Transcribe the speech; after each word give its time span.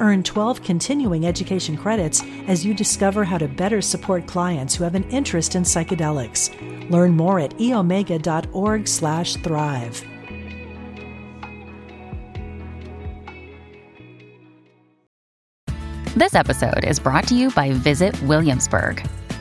Earn 0.00 0.22
12 0.22 0.62
continuing 0.62 1.26
education 1.26 1.76
credits 1.76 2.22
as 2.48 2.64
you 2.64 2.74
discover 2.74 3.22
how 3.22 3.38
to 3.38 3.46
better 3.46 3.80
support 3.80 4.26
clients 4.26 4.74
who 4.74 4.84
have 4.84 4.94
an 4.94 5.04
interest 5.10 5.54
in 5.54 5.62
psychedelics. 5.62 6.50
Learn 6.90 7.16
more 7.16 7.38
at 7.38 7.56
eomega.org/thrive. 7.58 10.04
This 16.16 16.34
episode 16.34 16.84
is 16.84 16.98
brought 16.98 17.28
to 17.28 17.36
you 17.36 17.52
by 17.52 17.72
Visit 17.72 18.20
Williamsburg. 18.22 19.06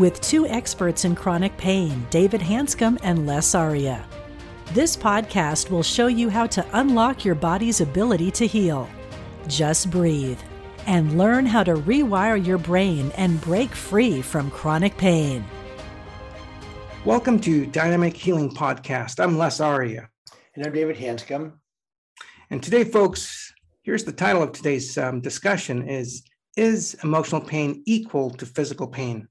with 0.00 0.18
two 0.22 0.46
experts 0.46 1.04
in 1.04 1.14
chronic 1.14 1.54
pain, 1.58 2.06
David 2.08 2.40
Hanscom 2.40 2.98
and 3.02 3.26
Les 3.26 3.54
Aria. 3.54 4.02
This 4.72 4.96
podcast 4.96 5.68
will 5.68 5.82
show 5.82 6.06
you 6.06 6.30
how 6.30 6.46
to 6.46 6.64
unlock 6.72 7.22
your 7.22 7.34
body's 7.34 7.82
ability 7.82 8.30
to 8.30 8.46
heal. 8.46 8.88
Just 9.46 9.90
breathe 9.90 10.38
and 10.86 11.18
learn 11.18 11.44
how 11.44 11.62
to 11.62 11.74
rewire 11.74 12.42
your 12.42 12.56
brain 12.56 13.12
and 13.18 13.42
break 13.42 13.72
free 13.72 14.22
from 14.22 14.50
chronic 14.50 14.96
pain. 14.96 15.44
Welcome 17.04 17.38
to 17.40 17.66
Dynamic 17.66 18.16
Healing 18.16 18.54
Podcast. 18.54 19.22
I'm 19.22 19.36
Les 19.36 19.60
Aria. 19.60 20.08
And 20.56 20.64
I'm 20.64 20.72
David 20.72 20.96
Hanscom. 20.96 21.52
And 22.48 22.62
today, 22.62 22.84
folks, 22.84 23.52
here's 23.82 24.04
the 24.04 24.12
title 24.12 24.42
of 24.42 24.52
today's 24.52 24.96
um, 24.96 25.20
discussion 25.20 25.86
is 25.86 26.22
Is 26.56 26.96
emotional 27.04 27.42
pain 27.42 27.82
equal 27.84 28.30
to 28.30 28.46
physical 28.46 28.86
pain? 28.86 29.28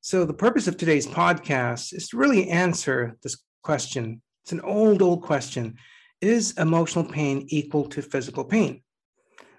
So, 0.00 0.24
the 0.24 0.32
purpose 0.32 0.68
of 0.68 0.76
today's 0.76 1.08
podcast 1.08 1.92
is 1.92 2.08
to 2.08 2.16
really 2.16 2.48
answer 2.50 3.16
this 3.24 3.42
question. 3.64 4.22
It's 4.44 4.52
an 4.52 4.60
old, 4.60 5.02
old 5.02 5.22
question 5.22 5.74
Is 6.20 6.52
emotional 6.52 7.04
pain 7.04 7.46
equal 7.48 7.84
to 7.88 8.00
physical 8.00 8.44
pain? 8.44 8.82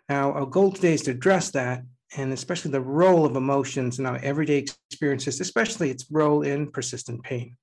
Now, 0.08 0.32
our 0.32 0.45
goal 0.45 0.72
today 0.72 0.94
is 0.94 1.02
to 1.04 1.12
address 1.12 1.52
that, 1.52 1.84
and 2.16 2.32
especially 2.32 2.72
the 2.72 2.80
role 2.80 3.26
of 3.26 3.36
emotions 3.36 4.00
in 4.00 4.06
our 4.06 4.17
everyday 4.23 4.66
experiences, 4.90 5.42
especially 5.42 5.92
its 5.92 6.06
role 6.10 6.44
in 6.44 6.72
persistent 6.72 7.22
pain. 7.22 7.58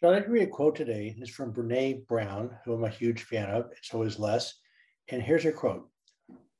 So, 0.00 0.08
I'd 0.08 0.12
like 0.12 0.26
to 0.26 0.30
read 0.30 0.44
a 0.44 0.46
quote 0.46 0.76
today. 0.76 1.16
It's 1.18 1.28
from 1.28 1.52
Brene 1.52 2.06
Brown, 2.06 2.56
who 2.64 2.74
I'm 2.74 2.84
a 2.84 2.88
huge 2.88 3.24
fan 3.24 3.50
of. 3.50 3.72
So 3.82 4.02
is 4.02 4.20
Les. 4.20 4.54
And 5.08 5.20
here's 5.20 5.42
her 5.42 5.52
quote 5.52 5.88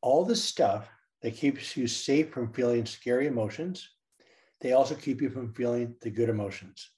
All 0.02 0.24
the 0.24 0.36
stuff 0.36 0.88
that 1.22 1.36
keeps 1.36 1.76
you 1.76 1.86
safe 1.86 2.30
from 2.30 2.52
feeling 2.52 2.84
scary 2.84 3.28
emotions 3.28 3.88
they 4.60 4.72
also 4.72 4.94
keep 4.94 5.20
you 5.20 5.30
from 5.30 5.52
feeling 5.54 5.94
the 6.02 6.10
good 6.10 6.28
emotions. 6.28 6.90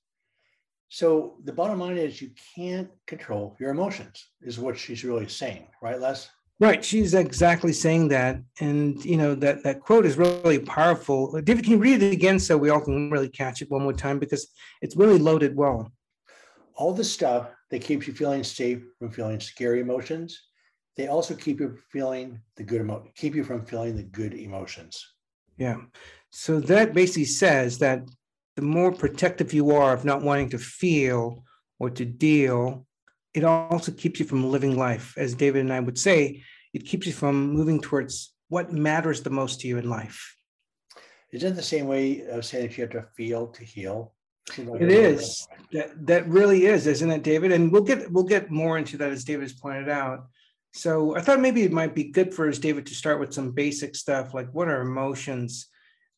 So 0.88 1.36
the 1.44 1.52
bottom 1.52 1.78
line 1.78 1.98
is 1.98 2.20
you 2.20 2.30
can't 2.56 2.90
control 3.06 3.56
your 3.60 3.70
emotions, 3.70 4.26
is 4.42 4.58
what 4.58 4.76
she's 4.76 5.04
really 5.04 5.28
saying, 5.28 5.68
right, 5.80 6.00
Les? 6.00 6.28
Right. 6.58 6.84
She's 6.84 7.14
exactly 7.14 7.72
saying 7.72 8.08
that. 8.08 8.42
And 8.60 9.02
you 9.02 9.16
know, 9.16 9.34
that 9.36 9.62
that 9.64 9.80
quote 9.80 10.04
is 10.04 10.18
really 10.18 10.58
powerful. 10.58 11.40
David, 11.40 11.64
can 11.64 11.72
you 11.72 11.78
read 11.78 12.02
it 12.02 12.12
again 12.12 12.38
so 12.38 12.58
we 12.58 12.68
all 12.68 12.82
can 12.82 13.10
really 13.10 13.30
catch 13.30 13.62
it 13.62 13.70
one 13.70 13.82
more 13.82 13.94
time 13.94 14.18
because 14.18 14.48
it's 14.82 14.94
really 14.94 15.18
loaded 15.18 15.56
well. 15.56 15.90
All 16.74 16.92
the 16.92 17.04
stuff 17.04 17.48
that 17.70 17.82
keeps 17.82 18.06
you 18.06 18.12
feeling 18.12 18.44
safe 18.44 18.82
from 18.98 19.10
feeling 19.10 19.40
scary 19.40 19.80
emotions, 19.80 20.38
they 20.96 21.06
also 21.06 21.34
keep 21.34 21.60
you 21.60 21.78
feeling 21.90 22.40
the 22.56 22.62
good 22.62 22.82
emo- 22.82 23.08
keep 23.14 23.34
you 23.34 23.44
from 23.44 23.64
feeling 23.64 23.96
the 23.96 24.02
good 24.02 24.34
emotions. 24.34 25.02
Yeah. 25.56 25.76
So 26.30 26.60
that 26.60 26.94
basically 26.94 27.24
says 27.24 27.78
that 27.78 28.02
the 28.56 28.62
more 28.62 28.92
protective 28.92 29.52
you 29.52 29.72
are 29.72 29.92
of 29.92 30.04
not 30.04 30.22
wanting 30.22 30.50
to 30.50 30.58
feel 30.58 31.44
or 31.78 31.90
to 31.90 32.04
deal, 32.04 32.86
it 33.34 33.44
also 33.44 33.92
keeps 33.92 34.20
you 34.20 34.26
from 34.26 34.50
living 34.50 34.76
life. 34.76 35.14
As 35.16 35.34
David 35.34 35.62
and 35.62 35.72
I 35.72 35.80
would 35.80 35.98
say, 35.98 36.42
it 36.72 36.86
keeps 36.86 37.06
you 37.06 37.12
from 37.12 37.52
moving 37.52 37.80
towards 37.80 38.32
what 38.48 38.72
matters 38.72 39.22
the 39.22 39.30
most 39.30 39.60
to 39.60 39.68
you 39.68 39.78
in 39.78 39.88
life. 39.88 40.36
Isn't 41.32 41.54
the 41.54 41.62
same 41.62 41.86
way 41.86 42.26
of 42.26 42.44
saying 42.44 42.68
that 42.68 42.76
you 42.76 42.82
have 42.82 42.92
to 42.92 43.06
feel 43.16 43.48
to 43.48 43.64
heal? 43.64 44.14
It 44.58 44.90
is. 44.90 45.46
That 45.72 46.06
that 46.06 46.28
really 46.28 46.66
is, 46.66 46.88
isn't 46.88 47.10
it, 47.10 47.22
David? 47.22 47.52
And 47.52 47.70
we'll 47.70 47.82
get 47.84 48.10
we'll 48.10 48.24
get 48.24 48.50
more 48.50 48.78
into 48.78 48.96
that 48.96 49.12
as 49.12 49.22
David 49.22 49.42
has 49.42 49.52
pointed 49.52 49.88
out. 49.88 50.26
So 50.72 51.16
I 51.16 51.20
thought 51.20 51.40
maybe 51.40 51.62
it 51.62 51.72
might 51.72 51.94
be 51.94 52.10
good 52.10 52.34
for 52.34 52.48
us, 52.48 52.58
David, 52.58 52.86
to 52.86 52.94
start 52.94 53.20
with 53.20 53.32
some 53.32 53.52
basic 53.52 53.94
stuff 53.94 54.34
like 54.34 54.48
what 54.52 54.68
are 54.68 54.80
emotions? 54.80 55.68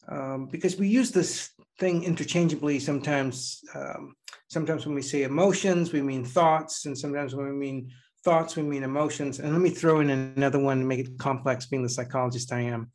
Um, 0.08 0.46
because 0.46 0.76
we 0.76 0.88
use 0.88 1.10
this 1.10 1.50
thing 1.78 2.04
interchangeably 2.04 2.78
sometimes. 2.78 3.60
Um, 3.74 4.14
sometimes 4.48 4.86
when 4.86 4.94
we 4.94 5.02
say 5.02 5.22
emotions, 5.22 5.92
we 5.92 6.02
mean 6.02 6.24
thoughts, 6.24 6.86
and 6.86 6.96
sometimes 6.96 7.34
when 7.34 7.46
we 7.46 7.52
mean 7.52 7.90
thoughts, 8.24 8.56
we 8.56 8.62
mean 8.62 8.82
emotions. 8.82 9.38
And 9.38 9.52
let 9.52 9.60
me 9.60 9.70
throw 9.70 10.00
in 10.00 10.10
another 10.10 10.58
one 10.58 10.80
to 10.80 10.84
make 10.84 11.00
it 11.00 11.18
complex, 11.18 11.66
being 11.66 11.82
the 11.82 11.88
psychologist 11.88 12.52
I 12.52 12.60
am. 12.60 12.91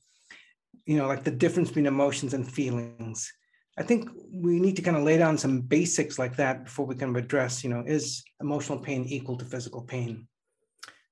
You 0.86 0.98
know, 0.98 1.08
like 1.08 1.24
the 1.24 1.32
difference 1.32 1.70
between 1.70 1.86
emotions 1.86 2.34
and 2.34 2.50
feelings. 2.50 3.32
I 3.78 3.84
think 3.84 4.10
we 4.32 4.60
need 4.60 4.76
to 4.78 4.82
kind 4.82 4.98
of 4.98 5.04
lay 5.04 5.18
down 5.18 5.38
some 5.38 5.62
basics 5.62 6.18
like 6.18 6.36
that 6.38 6.64
before 6.64 6.86
we 6.86 6.96
of 7.00 7.16
address, 7.16 7.64
you 7.64 7.70
know, 7.70 7.84
is 7.86 8.24
emotional 8.42 8.80
pain 8.80 9.06
equal 9.06 9.38
to 9.38 9.46
physical 9.46 9.82
pain? 9.82 10.28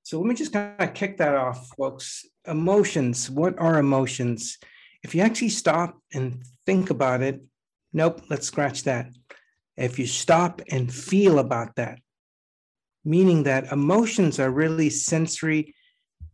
So 0.02 0.20
let 0.20 0.28
me 0.28 0.36
just 0.36 0.54
kind 0.54 0.76
of 0.80 0.94
kick 0.94 1.18
that 1.18 1.36
off, 1.36 1.70
folks. 1.78 2.26
Emotions, 2.48 3.30
what 3.30 3.60
are 3.60 3.78
emotions? 3.78 4.58
If 5.06 5.14
you 5.14 5.22
actually 5.22 5.50
stop 5.50 6.02
and 6.16 6.42
think 6.66 6.90
about 6.90 7.22
it, 7.22 7.40
nope, 7.94 8.24
let's 8.28 8.48
scratch 8.48 8.86
that. 8.86 9.12
If 9.78 10.00
you 10.00 10.08
stop 10.08 10.64
and 10.72 10.92
feel 10.92 11.38
about 11.38 11.76
that, 11.76 12.00
meaning 13.04 13.44
that 13.44 13.72
emotions 13.72 14.40
are 14.40 14.50
really 14.50 14.90
sensory 14.90 15.76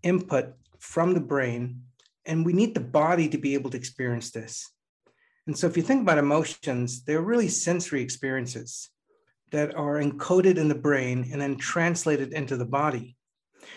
input 0.04 0.54
from 0.80 1.14
the 1.14 1.20
brain, 1.20 1.82
and 2.26 2.46
we 2.46 2.54
need 2.54 2.74
the 2.74 2.80
body 3.02 3.28
to 3.28 3.38
be 3.38 3.56
able 3.56 3.70
to 3.72 3.78
experience 3.78 4.32
this. 4.32 4.72
And 5.48 5.58
so, 5.58 5.68
if 5.68 5.76
you 5.76 5.84
think 5.84 6.04
about 6.04 6.18
emotions, 6.18 7.04
they're 7.04 7.30
really 7.34 7.50
sensory 7.50 8.02
experiences 8.02 8.90
that 9.52 9.76
are 9.76 10.00
encoded 10.00 10.56
in 10.56 10.70
the 10.70 10.84
brain 10.88 11.28
and 11.30 11.42
then 11.42 11.58
translated 11.58 12.32
into 12.32 12.56
the 12.56 12.72
body. 12.80 13.18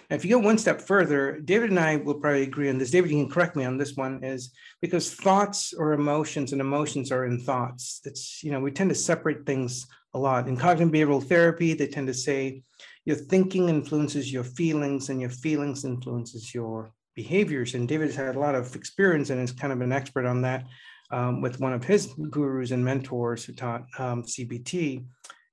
Now, 0.08 0.16
if 0.16 0.24
you 0.24 0.30
go 0.30 0.38
one 0.38 0.58
step 0.58 0.80
further, 0.80 1.40
David 1.40 1.70
and 1.70 1.80
I 1.80 1.96
will 1.96 2.14
probably 2.14 2.42
agree 2.42 2.68
on 2.68 2.78
this. 2.78 2.90
David, 2.90 3.10
you 3.10 3.24
can 3.24 3.32
correct 3.32 3.56
me 3.56 3.64
on 3.64 3.78
this 3.78 3.96
one, 3.96 4.22
is 4.22 4.52
because 4.80 5.14
thoughts 5.14 5.72
or 5.72 5.92
emotions 5.92 6.52
and 6.52 6.60
emotions 6.60 7.10
are 7.10 7.26
in 7.26 7.40
thoughts. 7.40 8.00
It's, 8.04 8.42
you 8.42 8.50
know, 8.50 8.60
we 8.60 8.70
tend 8.70 8.90
to 8.90 8.96
separate 8.96 9.46
things 9.46 9.86
a 10.14 10.18
lot. 10.18 10.48
In 10.48 10.56
cognitive 10.56 10.92
behavioral 10.92 11.22
therapy, 11.22 11.74
they 11.74 11.86
tend 11.86 12.06
to 12.06 12.14
say 12.14 12.62
your 13.04 13.16
thinking 13.16 13.68
influences 13.68 14.32
your 14.32 14.44
feelings 14.44 15.10
and 15.10 15.20
your 15.20 15.30
feelings 15.30 15.84
influences 15.84 16.54
your 16.54 16.92
behaviors. 17.14 17.74
And 17.74 17.88
David 17.88 18.08
has 18.08 18.16
had 18.16 18.36
a 18.36 18.40
lot 18.40 18.54
of 18.54 18.74
experience 18.74 19.30
and 19.30 19.40
is 19.40 19.52
kind 19.52 19.72
of 19.72 19.80
an 19.80 19.92
expert 19.92 20.26
on 20.26 20.42
that 20.42 20.66
um, 21.10 21.40
with 21.40 21.60
one 21.60 21.72
of 21.72 21.84
his 21.84 22.14
gurus 22.30 22.70
and 22.70 22.84
mentors 22.84 23.44
who 23.44 23.52
taught 23.52 23.84
um, 23.98 24.22
CBT. 24.22 25.04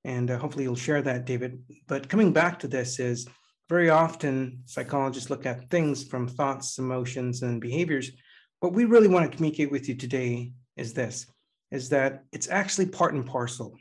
And 0.04 0.30
uh, 0.30 0.38
hopefully 0.38 0.64
you'll 0.64 0.74
share 0.74 1.02
that, 1.02 1.24
David. 1.24 1.62
But 1.86 2.08
coming 2.08 2.32
back 2.32 2.58
to 2.60 2.68
this 2.68 2.98
is 2.98 3.28
very 3.72 3.88
often 3.88 4.58
psychologists 4.66 5.30
look 5.30 5.46
at 5.46 5.70
things 5.70 6.04
from 6.04 6.28
thoughts, 6.28 6.78
emotions, 6.78 7.40
and 7.40 7.58
behaviors. 7.58 8.10
What 8.60 8.74
we 8.74 8.84
really 8.84 9.08
want 9.08 9.24
to 9.24 9.34
communicate 9.34 9.70
with 9.70 9.88
you 9.88 9.94
today 9.94 10.52
is 10.76 10.92
this, 10.92 11.26
is 11.70 11.88
that 11.88 12.24
it's 12.32 12.50
actually 12.50 12.86
part 12.86 13.14
and 13.14 13.24
parcel. 13.24 13.74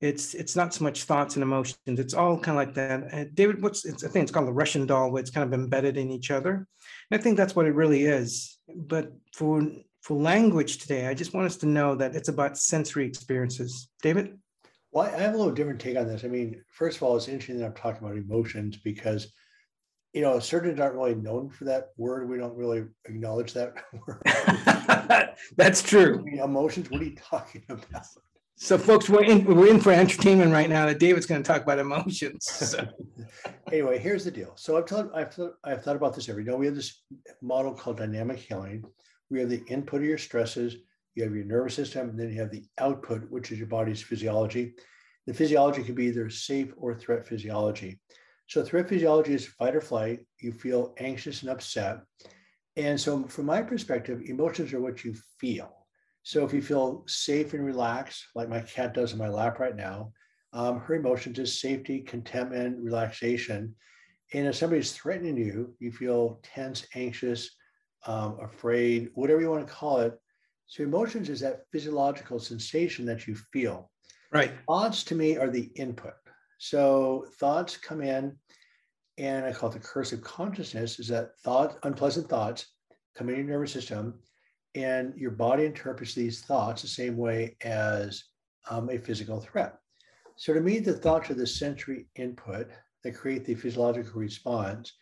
It's 0.00 0.34
it's 0.34 0.56
not 0.56 0.74
so 0.74 0.82
much 0.82 1.04
thoughts 1.04 1.36
and 1.36 1.44
emotions. 1.44 2.00
It's 2.04 2.12
all 2.20 2.40
kind 2.40 2.58
of 2.58 2.62
like 2.64 2.74
that. 2.74 3.14
Uh, 3.14 3.24
David, 3.32 3.62
what's 3.62 3.84
it's, 3.84 4.02
I 4.02 4.08
think 4.08 4.24
it's 4.24 4.32
called 4.32 4.48
the 4.48 4.62
Russian 4.64 4.84
doll, 4.84 5.12
where 5.12 5.22
it's 5.22 5.30
kind 5.30 5.46
of 5.46 5.52
embedded 5.60 5.96
in 5.96 6.10
each 6.10 6.32
other. 6.32 6.54
And 7.10 7.20
I 7.20 7.22
think 7.22 7.36
that's 7.36 7.54
what 7.54 7.66
it 7.66 7.74
really 7.82 8.02
is. 8.06 8.58
But 8.74 9.12
for 9.38 9.62
for 10.02 10.16
language 10.32 10.78
today, 10.78 11.06
I 11.06 11.14
just 11.14 11.34
want 11.34 11.46
us 11.46 11.58
to 11.58 11.66
know 11.66 11.94
that 11.94 12.16
it's 12.16 12.30
about 12.30 12.58
sensory 12.58 13.06
experiences. 13.06 13.90
David? 14.02 14.26
Well, 14.92 15.06
I 15.06 15.20
have 15.20 15.34
a 15.34 15.36
little 15.36 15.52
different 15.52 15.80
take 15.80 15.96
on 15.96 16.08
this. 16.08 16.24
I 16.24 16.28
mean, 16.28 16.62
first 16.68 16.96
of 16.96 17.04
all, 17.04 17.16
it's 17.16 17.28
interesting 17.28 17.58
that 17.58 17.66
I'm 17.66 17.74
talking 17.74 18.04
about 18.04 18.16
emotions 18.16 18.76
because, 18.76 19.32
you 20.12 20.20
know, 20.20 20.40
surgeons 20.40 20.80
aren't 20.80 20.96
really 20.96 21.14
known 21.14 21.48
for 21.48 21.64
that 21.64 21.90
word. 21.96 22.28
We 22.28 22.38
don't 22.38 22.56
really 22.56 22.84
acknowledge 23.04 23.52
that 23.52 23.74
word. 24.06 24.22
That's 25.56 25.82
true. 25.82 26.24
Emotions. 26.32 26.90
What 26.90 27.02
are 27.02 27.04
you 27.04 27.16
talking 27.16 27.62
about? 27.68 28.06
So, 28.62 28.76
folks, 28.76 29.08
we're 29.08 29.24
in 29.24 29.44
we're 29.46 29.70
in 29.70 29.80
for 29.80 29.90
entertainment 29.90 30.52
right 30.52 30.68
now. 30.68 30.84
That 30.84 30.98
David's 30.98 31.24
going 31.24 31.42
to 31.42 31.46
talk 31.46 31.62
about 31.62 31.78
emotions. 31.78 32.44
So. 32.44 32.86
anyway, 33.72 33.98
here's 33.98 34.22
the 34.22 34.30
deal. 34.30 34.52
So 34.56 34.76
I've 34.76 34.86
thought 34.86 35.10
I've 35.14 35.32
thought, 35.32 35.54
I've 35.64 35.82
thought 35.82 35.96
about 35.96 36.14
this 36.14 36.28
every 36.28 36.44
day. 36.44 36.52
We 36.52 36.66
have 36.66 36.74
this 36.74 37.02
model 37.40 37.72
called 37.72 37.96
dynamic 37.96 38.38
healing. 38.38 38.84
We 39.30 39.40
have 39.40 39.48
the 39.48 39.62
input 39.68 40.02
of 40.02 40.06
your 40.06 40.18
stresses. 40.18 40.76
You 41.14 41.24
have 41.24 41.34
your 41.34 41.44
nervous 41.44 41.74
system, 41.74 42.10
and 42.10 42.18
then 42.18 42.30
you 42.30 42.40
have 42.40 42.50
the 42.50 42.64
output, 42.78 43.30
which 43.30 43.50
is 43.52 43.58
your 43.58 43.66
body's 43.66 44.02
physiology. 44.02 44.74
The 45.26 45.34
physiology 45.34 45.82
can 45.82 45.94
be 45.94 46.06
either 46.06 46.30
safe 46.30 46.72
or 46.76 46.94
threat 46.94 47.26
physiology. 47.26 48.00
So 48.48 48.64
threat 48.64 48.88
physiology 48.88 49.34
is 49.34 49.46
fight 49.46 49.76
or 49.76 49.80
flight. 49.80 50.20
You 50.40 50.52
feel 50.52 50.94
anxious 50.98 51.42
and 51.42 51.50
upset. 51.50 52.00
And 52.76 53.00
so, 53.00 53.24
from 53.24 53.46
my 53.46 53.62
perspective, 53.62 54.22
emotions 54.24 54.72
are 54.72 54.80
what 54.80 55.04
you 55.04 55.14
feel. 55.38 55.86
So 56.22 56.44
if 56.44 56.52
you 56.52 56.62
feel 56.62 57.04
safe 57.06 57.54
and 57.54 57.64
relaxed, 57.64 58.26
like 58.34 58.48
my 58.48 58.60
cat 58.60 58.94
does 58.94 59.12
in 59.12 59.18
my 59.18 59.28
lap 59.28 59.58
right 59.58 59.76
now, 59.76 60.12
um, 60.52 60.80
her 60.80 60.94
emotions 60.94 61.38
is 61.38 61.60
safety, 61.60 62.00
contentment, 62.00 62.78
relaxation. 62.78 63.74
And 64.32 64.46
if 64.46 64.56
somebody's 64.56 64.92
threatening 64.92 65.36
you, 65.36 65.74
you 65.78 65.90
feel 65.92 66.40
tense, 66.42 66.86
anxious, 66.94 67.50
um, 68.06 68.38
afraid, 68.40 69.10
whatever 69.14 69.40
you 69.40 69.50
want 69.50 69.66
to 69.66 69.72
call 69.72 69.98
it. 69.98 70.18
So 70.70 70.84
emotions 70.84 71.28
is 71.28 71.40
that 71.40 71.64
physiological 71.72 72.38
sensation 72.38 73.04
that 73.06 73.26
you 73.26 73.34
feel. 73.52 73.90
Right. 74.32 74.52
Thoughts 74.68 75.02
to 75.04 75.16
me 75.16 75.36
are 75.36 75.50
the 75.50 75.68
input. 75.74 76.14
So 76.58 77.26
thoughts 77.40 77.76
come 77.76 78.00
in, 78.00 78.36
and 79.18 79.44
I 79.44 79.52
call 79.52 79.70
it 79.70 79.72
the 79.72 79.80
curse 79.80 80.12
of 80.12 80.22
consciousness, 80.22 81.00
is 81.00 81.08
that 81.08 81.36
thought, 81.40 81.80
unpleasant 81.82 82.28
thoughts 82.28 82.66
come 83.16 83.28
in 83.28 83.34
your 83.34 83.46
nervous 83.46 83.72
system 83.72 84.20
and 84.76 85.12
your 85.16 85.32
body 85.32 85.64
interprets 85.64 86.14
these 86.14 86.42
thoughts 86.42 86.82
the 86.82 86.88
same 86.88 87.16
way 87.16 87.56
as 87.64 88.22
um, 88.70 88.88
a 88.90 88.98
physical 88.98 89.40
threat. 89.40 89.74
So 90.36 90.54
to 90.54 90.60
me, 90.60 90.78
the 90.78 90.92
thoughts 90.92 91.30
are 91.30 91.34
the 91.34 91.48
sensory 91.48 92.06
input 92.14 92.68
that 93.02 93.16
create 93.16 93.44
the 93.44 93.56
physiological 93.56 94.20
response. 94.20 94.92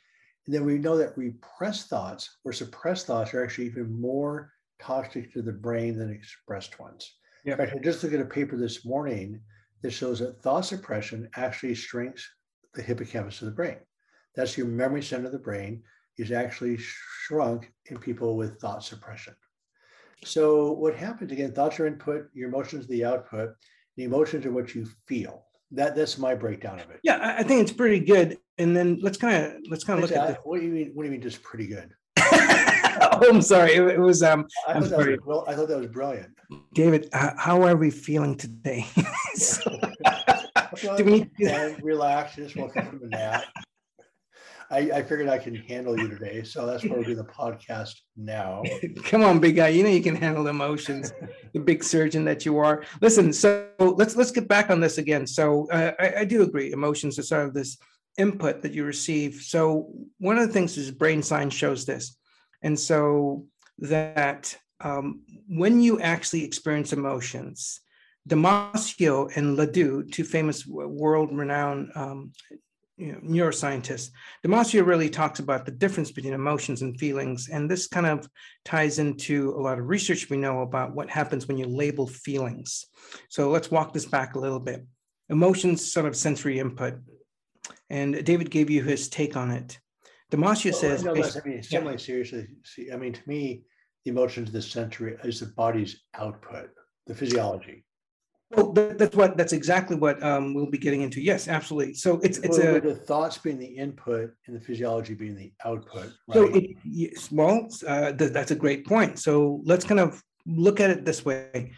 And 0.47 0.55
then 0.55 0.65
we 0.65 0.79
know 0.79 0.97
that 0.97 1.19
repressed 1.19 1.91
thoughts 1.91 2.39
or 2.43 2.55
suppressed 2.55 3.07
thoughts 3.07 3.35
are 3.35 3.45
actually 3.45 3.67
even 3.67 4.01
more 4.01 4.51
toxic 4.81 5.33
to 5.33 5.43
the 5.43 5.53
brain 5.53 5.99
than 5.99 6.11
expressed 6.11 6.79
ones. 6.79 7.17
Yep. 7.45 7.59
In 7.59 7.67
fact, 7.67 7.79
I 7.79 7.83
just 7.83 8.03
looked 8.03 8.15
at 8.15 8.21
a 8.21 8.27
paper 8.27 8.57
this 8.57 8.85
morning 8.85 9.41
that 9.83 9.91
shows 9.91 10.19
that 10.19 10.41
thought 10.43 10.67
suppression 10.67 11.29
actually 11.37 11.75
shrinks 11.75 12.29
the 12.75 12.83
hippocampus 12.83 13.41
of 13.41 13.47
the 13.47 13.55
brain. 13.55 13.79
That's 14.35 14.57
your 14.57 14.67
memory 14.67 15.03
center 15.03 15.27
of 15.27 15.33
the 15.33 15.39
brain 15.39 15.83
is 16.17 16.33
actually 16.33 16.79
shrunk 16.79 17.73
in 17.87 17.99
people 17.99 18.37
with 18.37 18.61
thought 18.61 18.85
suppression. 18.85 19.35
So 20.25 20.73
what 20.73 20.97
happens 20.97 21.31
again? 21.31 21.53
Thoughts 21.53 21.79
are 21.79 21.87
input, 21.87 22.29
your 22.35 22.49
emotions 22.49 22.85
are 22.85 22.89
the 22.89 23.05
output. 23.05 23.51
The 23.97 24.05
emotions 24.05 24.47
are 24.47 24.53
what 24.53 24.75
you 24.75 24.87
feel. 25.07 25.45
That 25.73 25.95
that's 25.95 26.19
my 26.19 26.35
breakdown 26.35 26.81
of 26.81 26.91
it. 26.91 27.01
Yeah, 27.03 27.35
I 27.39 27.43
think 27.43 27.61
it's 27.61 27.73
pretty 27.73 28.01
good. 28.01 28.39
And 28.57 28.77
then 28.77 28.99
let's 29.03 29.19
kind 29.19 29.45
of 29.45 29.53
let's 29.69 29.85
kind 29.85 30.03
of 30.03 30.09
look 30.09 30.19
at 30.19 30.39
what 30.45 30.61
do 30.61 30.67
you 30.67 30.73
mean? 30.73 30.93
What 30.95 31.03
do 31.03 31.09
you 31.09 31.13
mean? 31.13 31.21
Just 31.21 31.43
pretty 31.43 31.67
good? 31.67 31.91
Oh, 33.23 33.29
I'm 33.35 33.43
sorry. 33.43 33.75
It, 33.75 33.83
it 33.83 34.01
was 34.01 34.23
um. 34.23 34.47
I 34.67 34.75
I'm 34.75 34.87
sorry. 34.87 35.17
Was, 35.17 35.27
well, 35.27 35.45
I 35.47 35.55
thought 35.55 35.69
that 35.69 35.79
was 35.79 35.89
brilliant. 35.89 36.31
David, 36.75 37.09
how 37.13 37.63
are 37.63 37.77
we 37.77 37.91
feeling 37.91 38.37
today? 38.37 38.87
so, 39.35 39.63
do 40.97 41.05
we 41.05 41.13
need 41.13 41.31
to 41.41 41.77
relax? 41.83 42.37
Just 42.37 42.57
woke 42.57 42.77
up 42.77 42.89
from 42.89 43.03
a 43.05 43.07
nap. 43.09 43.45
I, 44.71 44.79
I 44.79 45.03
figured 45.03 45.29
I 45.29 45.39
can 45.39 45.55
handle 45.55 45.99
you 45.99 46.09
today, 46.09 46.43
so 46.43 46.67
that's 46.67 46.85
why 46.85 46.97
we're 46.97 47.05
doing 47.05 47.17
the 47.17 47.25
podcast 47.25 47.95
now. 48.19 48.63
Come 49.05 49.25
on, 49.25 49.39
big 49.41 49.57
guy. 49.57 49.69
You 49.69 49.83
know 49.83 49.89
you 49.89 50.03
can 50.03 50.15
handle 50.15 50.47
emotions. 50.47 51.11
the 51.55 51.61
big 51.61 51.83
surgeon 51.83 52.23
that 52.27 52.45
you 52.45 52.59
are. 52.59 52.85
Listen, 53.01 53.33
so 53.33 53.67
let's 53.79 54.15
let's 54.15 54.31
get 54.31 54.47
back 54.47 54.69
on 54.69 54.79
this 54.79 54.99
again. 54.99 55.27
So 55.27 55.69
uh, 55.71 55.93
I, 55.99 56.21
I 56.21 56.25
do 56.27 56.43
agree. 56.43 56.73
Emotions 56.73 57.19
are 57.19 57.23
sort 57.23 57.47
of 57.47 57.55
this 57.55 57.79
input 58.19 58.61
that 58.63 58.75
you 58.75 58.85
receive. 58.85 59.37
So 59.37 59.91
one 60.19 60.37
of 60.37 60.47
the 60.47 60.53
things 60.53 60.77
is 60.77 60.91
brain 60.91 61.23
science 61.23 61.55
shows 61.55 61.87
this, 61.87 62.18
and 62.63 62.79
so 62.79 63.47
that 63.79 64.57
um, 64.81 65.23
when 65.49 65.81
you 65.81 66.01
actually 66.01 66.45
experience 66.45 66.93
emotions, 66.93 67.81
Damasio 68.29 69.35
and 69.37 69.57
LeDoux, 69.57 70.11
two 70.11 70.25
famous 70.25 70.67
world-renowned 70.67 71.91
um, 71.95 72.33
you 72.97 73.13
know, 73.13 73.19
neuroscientist, 73.21 74.11
Damasio 74.45 74.85
really 74.85 75.09
talks 75.09 75.39
about 75.39 75.65
the 75.65 75.73
difference 75.73 76.11
between 76.11 76.35
emotions 76.35 76.83
and 76.83 76.99
feelings. 76.99 77.49
And 77.49 77.71
this 77.71 77.87
kind 77.87 78.07
of 78.07 78.29
ties 78.65 78.99
into 78.99 79.55
a 79.57 79.61
lot 79.61 79.79
of 79.79 79.89
research 79.89 80.29
we 80.29 80.37
know 80.37 80.63
about 80.63 80.95
what 80.95 81.09
happens 81.09 81.47
when 81.47 81.59
you 81.59 81.67
label 81.67 82.07
feelings. 82.07 82.87
So 83.29 83.51
let's 83.51 83.71
walk 83.71 83.93
this 83.93 84.07
back 84.07 84.35
a 84.35 84.41
little 84.41 84.61
bit. 84.61 84.85
Emotions, 85.29 85.93
sort 85.93 86.07
of 86.07 86.17
sensory 86.17 86.59
input. 86.59 86.95
And 87.89 88.25
David 88.25 88.51
gave 88.51 88.69
you 88.69 88.83
his 88.83 89.09
take 89.09 89.37
on 89.37 89.51
it. 89.51 89.79
Damasio 90.31 90.73
well, 90.73 90.81
says, 90.81 91.05
no, 91.05 91.13
I 91.13 91.15
mean, 91.15 91.63
semi 91.63 91.91
yeah. 91.93 91.97
seriously, 91.97 92.49
see, 92.65 92.93
I 92.93 92.97
mean, 92.97 93.13
to 93.15 93.21
me, 93.27 93.63
the 94.05 94.11
emotions, 94.11 94.49
of 94.49 94.53
the 94.53 94.63
sensory 94.63 95.17
is 95.25 95.41
the 95.41 95.47
body's 95.47 96.05
output, 96.15 96.71
the 97.07 97.15
physiology. 97.15 97.85
Well, 98.51 98.73
that's 98.73 99.15
what 99.15 99.37
that's 99.37 99.53
exactly 99.53 99.95
what 99.95 100.23
um, 100.23 100.55
we'll 100.55 100.71
be 100.71 100.79
getting 100.79 101.03
into. 101.03 101.21
Yes, 101.21 101.49
absolutely. 101.49 101.93
So 101.95 102.19
it's 102.23 102.39
it's 102.39 102.59
well, 102.59 102.77
a 102.77 102.81
the 102.81 102.95
thoughts 102.95 103.37
being 103.37 103.59
the 103.59 103.67
input 103.67 104.31
and 104.47 104.57
the 104.57 104.61
physiology 104.61 105.13
being 105.13 105.37
the 105.37 105.53
output. 105.67 106.13
Right? 106.27 106.35
So 106.35 106.45
it, 106.55 106.77
yes, 106.83 107.31
well, 107.31 107.69
uh, 107.87 108.13
th- 108.13 108.33
that's 108.33 108.51
a 108.51 108.57
great 108.57 108.87
point. 108.87 109.19
So 109.19 109.61
let's 109.65 109.85
kind 109.85 110.01
of 110.01 110.23
look 110.47 110.81
at 110.81 110.89
it 110.89 111.05
this 111.05 111.27
way. 111.27 111.73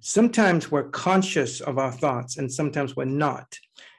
Sometimes 0.00 0.72
we're 0.72 0.88
conscious 0.90 1.60
of 1.60 1.78
our 1.78 1.92
thoughts, 1.92 2.36
and 2.36 2.52
sometimes 2.52 2.96
we're 2.96 3.04
not. 3.04 3.56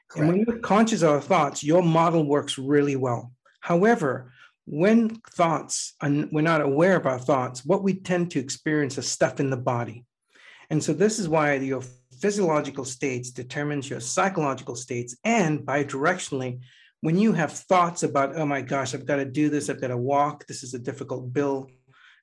Correct. 0.09 0.19
And 0.19 0.27
when 0.27 0.45
you're 0.45 0.59
conscious 0.59 1.03
of 1.03 1.09
our 1.09 1.21
thoughts, 1.21 1.63
your 1.63 1.81
model 1.81 2.27
works 2.27 2.57
really 2.57 2.97
well. 2.97 3.31
However, 3.63 4.33
when 4.65 5.21
thoughts 5.38 5.94
and 6.01 6.30
we're 6.33 6.42
not 6.42 6.60
aware 6.60 6.98
of 6.98 7.06
our 7.06 7.18
thoughts, 7.18 7.63
what 7.63 7.81
we 7.81 7.94
tend 7.94 8.31
to 8.31 8.39
experience 8.39 8.98
is 8.98 9.07
stuff 9.07 9.39
in 9.39 9.50
the 9.50 9.56
body. 9.56 10.04
And 10.69 10.83
so 10.83 10.92
this 10.92 11.18
is 11.18 11.30
why 11.30 11.54
your 11.56 11.81
physiological 12.19 12.83
states 12.83 13.31
determines 13.31 13.89
your 13.89 14.01
psychological 14.01 14.75
states 14.75 15.15
and 15.24 15.62
bidirectionally 15.62 16.59
when 16.99 17.18
you 17.18 17.31
have 17.31 17.54
thoughts 17.54 18.04
about 18.04 18.37
oh 18.37 18.45
my 18.45 18.61
gosh 18.61 18.94
i've 18.94 19.06
got 19.06 19.18
to 19.18 19.26
do 19.26 19.49
this 19.49 19.69
i've 19.69 19.81
got 19.81 19.87
to 19.87 19.97
walk 19.97 20.45
this 20.47 20.64
is 20.64 20.73
a 20.73 20.80
difficult 20.80 21.33
bill 21.33 21.69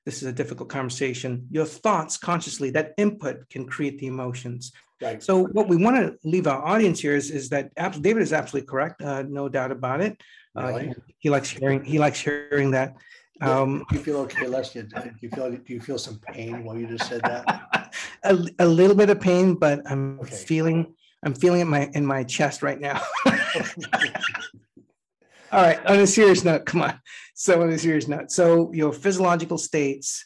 this 0.05 0.23
is 0.23 0.27
a 0.27 0.33
difficult 0.33 0.69
conversation 0.69 1.45
your 1.51 1.65
thoughts 1.65 2.17
consciously 2.17 2.71
that 2.71 2.93
input 2.97 3.47
can 3.49 3.67
create 3.67 3.99
the 3.99 4.07
emotions. 4.07 4.71
Right. 4.99 5.21
So 5.21 5.45
what 5.45 5.67
we 5.67 5.77
want 5.77 5.97
to 5.97 6.17
leave 6.23 6.47
our 6.47 6.63
audience 6.63 6.99
here 6.99 7.15
is, 7.15 7.29
is 7.29 7.49
that 7.49 7.71
david 8.01 8.23
is 8.23 8.33
absolutely 8.33 8.67
correct 8.67 9.01
uh, 9.03 9.23
no 9.27 9.49
doubt 9.49 9.71
about 9.71 10.01
it 10.01 10.19
uh, 10.55 10.79
he, 11.19 11.29
likes 11.29 11.49
hearing 11.49 11.83
he 11.83 11.99
likes 11.99 12.19
hearing 12.19 12.71
that 12.71 12.95
um, 13.41 13.83
do 13.89 13.95
you 13.95 14.03
feel 14.03 14.17
okay 14.17 14.47
leslie 14.47 14.83
do 14.83 15.11
you 15.21 15.29
feel 15.29 15.51
do 15.51 15.73
you 15.73 15.81
feel 15.81 15.97
some 15.97 16.19
pain 16.19 16.63
while 16.63 16.77
you 16.77 16.87
just 16.87 17.07
said 17.07 17.21
that 17.21 17.71
a, 18.23 18.37
a 18.59 18.65
little 18.65 18.95
bit 18.95 19.09
of 19.09 19.19
pain, 19.19 19.55
but 19.55 19.81
I'm 19.89 20.19
okay. 20.21 20.35
feeling 20.35 20.93
I'm 21.23 21.33
feeling 21.35 21.61
it 21.61 21.65
my 21.65 21.89
in 21.93 22.05
my 22.05 22.23
chest 22.23 22.61
right 22.63 22.79
now. 22.79 23.01
All 25.51 25.61
right, 25.61 25.85
on 25.85 25.99
a 25.99 26.07
serious 26.07 26.45
note, 26.45 26.65
come 26.65 26.81
on. 26.81 26.99
So 27.35 27.61
on 27.61 27.69
a 27.69 27.77
serious 27.77 28.07
note, 28.07 28.31
so 28.31 28.71
your 28.73 28.93
physiological 28.93 29.57
states, 29.57 30.25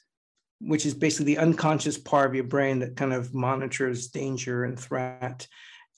which 0.60 0.86
is 0.86 0.94
basically 0.94 1.34
the 1.34 1.40
unconscious 1.40 1.98
part 1.98 2.30
of 2.30 2.36
your 2.36 2.44
brain 2.44 2.80
that 2.80 2.96
kind 2.96 3.12
of 3.12 3.34
monitors 3.34 4.08
danger 4.08 4.66
and 4.66 4.80
threat, 4.80 5.48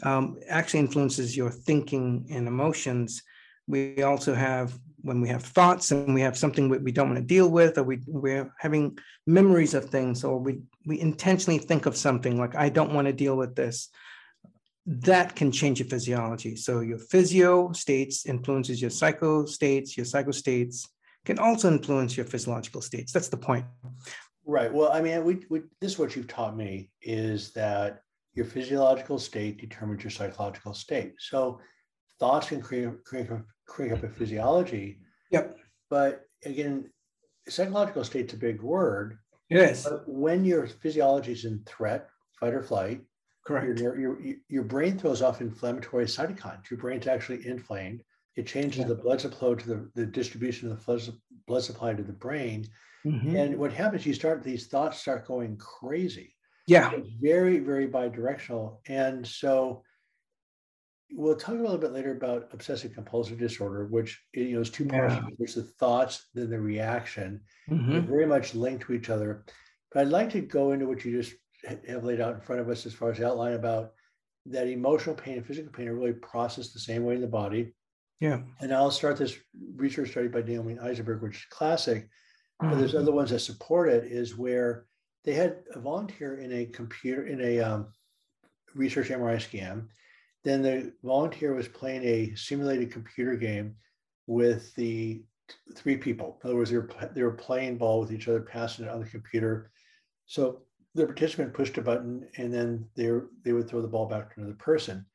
um, 0.03 0.37
actually 0.47 0.79
influences 0.79 1.35
your 1.35 1.51
thinking 1.51 2.27
and 2.31 2.47
emotions. 2.47 3.21
We 3.67 4.01
also 4.03 4.33
have 4.33 4.77
when 5.01 5.21
we 5.21 5.29
have 5.29 5.43
thoughts 5.43 5.91
and 5.91 6.13
we 6.13 6.21
have 6.21 6.37
something 6.37 6.69
we 6.69 6.91
don't 6.91 7.09
want 7.09 7.19
to 7.19 7.25
deal 7.25 7.49
with, 7.49 7.77
or 7.77 7.83
we, 7.83 7.99
we're 8.07 8.51
having 8.59 8.97
memories 9.25 9.73
of 9.73 9.85
things, 9.85 10.23
or 10.23 10.37
we, 10.37 10.59
we 10.85 10.99
intentionally 10.99 11.59
think 11.59 11.85
of 11.85 11.95
something 11.95 12.37
like, 12.37 12.55
I 12.55 12.69
don't 12.69 12.93
want 12.93 13.07
to 13.07 13.13
deal 13.13 13.37
with 13.37 13.55
this, 13.55 13.89
that 14.85 15.35
can 15.35 15.51
change 15.51 15.79
your 15.79 15.87
physiology. 15.87 16.55
So 16.55 16.81
your 16.81 16.97
physio 16.97 17.71
states 17.73 18.25
influences 18.25 18.81
your 18.81 18.89
psycho 18.89 19.45
states, 19.45 19.95
your 19.95 20.05
psycho 20.05 20.31
states 20.31 20.87
can 21.25 21.39
also 21.39 21.69
influence 21.69 22.17
your 22.17 22.25
physiological 22.25 22.81
states. 22.81 23.11
That's 23.11 23.29
the 23.29 23.37
point. 23.37 23.65
Right. 24.45 24.73
Well, 24.73 24.91
I 24.91 25.01
mean, 25.01 25.23
we, 25.23 25.45
we, 25.49 25.61
this 25.79 25.93
is 25.93 25.99
what 25.99 26.15
you've 26.15 26.27
taught 26.27 26.55
me 26.57 26.89
is 27.01 27.51
that 27.51 28.01
your 28.33 28.45
physiological 28.45 29.19
state 29.19 29.59
determines 29.59 30.03
your 30.03 30.11
psychological 30.11 30.73
state. 30.73 31.15
So 31.19 31.59
thoughts 32.19 32.49
can 32.49 32.61
create, 32.61 33.03
create, 33.03 33.29
create 33.67 33.93
up 33.93 34.03
a 34.03 34.09
physiology. 34.09 34.99
Yep. 35.31 35.57
But 35.89 36.25
again, 36.45 36.89
psychological 37.47 38.03
state's 38.03 38.33
a 38.33 38.37
big 38.37 38.61
word. 38.61 39.17
Yes. 39.49 39.83
But 39.83 40.07
when 40.07 40.43
your 40.45 40.67
physiology 40.67 41.31
is 41.31 41.45
in 41.45 41.63
threat, 41.65 42.09
fight 42.39 42.53
or 42.53 42.63
flight, 42.63 43.01
Correct. 43.47 43.79
Your, 43.79 43.97
your, 43.97 44.17
your 44.49 44.63
brain 44.63 44.99
throws 44.99 45.21
off 45.21 45.39
inflammatory 45.39 46.03
cytokines. 46.03 46.69
Your 46.69 46.79
brain's 46.79 47.07
actually 47.07 47.47
inflamed. 47.47 48.03
It 48.35 48.45
changes 48.45 48.79
yeah. 48.79 48.87
the 48.87 48.95
blood 48.95 49.21
supply 49.21 49.53
to 49.53 49.67
the, 49.67 49.89
the 49.95 50.05
distribution 50.05 50.69
of 50.69 50.85
the 50.85 51.13
blood 51.47 51.63
supply 51.63 51.93
to 51.93 52.03
the 52.03 52.11
brain. 52.11 52.67
Mm-hmm. 53.05 53.35
And 53.37 53.57
what 53.57 53.71
happens, 53.71 54.05
you 54.05 54.13
start, 54.13 54.43
these 54.43 54.67
thoughts 54.67 54.99
start 54.99 55.25
going 55.25 55.55
crazy. 55.55 56.35
Yeah. 56.67 56.91
It's 56.91 57.07
very, 57.21 57.59
very 57.59 57.87
bidirectional. 57.87 58.79
And 58.87 59.25
so 59.25 59.81
we'll 61.11 61.35
talk 61.35 61.55
a 61.55 61.61
little 61.61 61.77
bit 61.77 61.91
later 61.93 62.11
about 62.11 62.49
obsessive 62.51 62.93
compulsive 62.93 63.39
disorder, 63.39 63.85
which 63.87 64.21
you 64.33 64.55
know 64.55 64.61
is 64.61 64.69
two 64.69 64.85
parts. 64.85 65.15
Yeah. 65.15 65.29
There's 65.37 65.55
the 65.55 65.63
thoughts, 65.63 66.27
then 66.33 66.49
the 66.49 66.59
reaction. 66.59 67.41
Mm-hmm. 67.69 67.91
They're 67.91 68.01
very 68.01 68.25
much 68.25 68.55
linked 68.55 68.85
to 68.85 68.93
each 68.93 69.09
other. 69.09 69.45
But 69.91 70.01
I'd 70.01 70.11
like 70.11 70.29
to 70.31 70.41
go 70.41 70.71
into 70.71 70.85
what 70.85 71.05
you 71.05 71.21
just 71.21 71.35
have 71.87 72.03
laid 72.03 72.21
out 72.21 72.35
in 72.35 72.41
front 72.41 72.61
of 72.61 72.69
us 72.69 72.85
as 72.85 72.93
far 72.93 73.11
as 73.11 73.17
the 73.17 73.27
outline 73.27 73.53
about 73.53 73.91
that 74.45 74.67
emotional 74.67 75.15
pain 75.15 75.37
and 75.37 75.45
physical 75.45 75.71
pain 75.71 75.87
are 75.87 75.95
really 75.95 76.13
processed 76.13 76.73
the 76.73 76.79
same 76.79 77.03
way 77.03 77.15
in 77.15 77.21
the 77.21 77.27
body. 77.27 77.73
Yeah. 78.19 78.39
And 78.59 78.73
I'll 78.73 78.91
start 78.91 79.17
this 79.17 79.37
research 79.75 80.11
study 80.11 80.27
by 80.27 80.41
Naomi 80.41 80.77
Eisenberg, 80.79 81.21
which 81.21 81.37
is 81.37 81.45
classic, 81.49 82.03
mm-hmm. 82.03 82.69
but 82.69 82.79
there's 82.79 82.91
mm-hmm. 82.91 83.01
other 83.01 83.11
ones 83.11 83.29
that 83.29 83.39
support 83.39 83.89
it, 83.89 84.05
is 84.05 84.37
where 84.37 84.85
they 85.23 85.33
had 85.33 85.57
a 85.73 85.79
volunteer 85.79 86.39
in 86.39 86.51
a 86.51 86.65
computer, 86.65 87.27
in 87.27 87.41
a 87.41 87.59
um, 87.59 87.87
research 88.73 89.09
MRI 89.09 89.41
scan. 89.41 89.89
Then 90.47 90.61
the 90.61 90.93
volunteer 91.03 91.53
was 91.53 91.67
playing 91.67 92.05
a 92.05 92.33
simulated 92.35 92.89
computer 92.89 93.35
game 93.35 93.75
with 94.27 94.73
the 94.75 95.21
three 95.75 95.97
people. 95.97 96.39
In 96.41 96.47
other 96.47 96.55
words, 96.55 96.69
they 96.69 96.77
were, 96.77 96.89
they 97.13 97.21
were 97.21 97.31
playing 97.31 97.77
ball 97.77 97.99
with 97.99 98.13
each 98.13 98.29
other, 98.29 98.39
passing 98.39 98.85
it 98.85 98.91
on 98.91 99.01
the 99.01 99.09
computer. 99.09 99.71
So 100.25 100.61
the 100.95 101.05
participant 101.05 101.53
pushed 101.53 101.77
a 101.77 101.81
button 101.81 102.29
and 102.37 102.53
then 102.53 102.87
they, 102.95 103.11
they 103.43 103.51
would 103.51 103.67
throw 103.67 103.81
the 103.81 103.89
ball 103.89 104.05
back 104.05 104.33
to 104.33 104.39
another 104.39 104.55
person. 104.55 105.05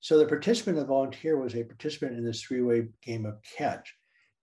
So 0.00 0.18
the 0.18 0.26
participant, 0.26 0.76
the 0.76 0.84
volunteer, 0.84 1.38
was 1.38 1.54
a 1.54 1.64
participant 1.64 2.18
in 2.18 2.22
this 2.22 2.42
three-way 2.42 2.88
game 3.02 3.24
of 3.24 3.40
catch. 3.56 3.94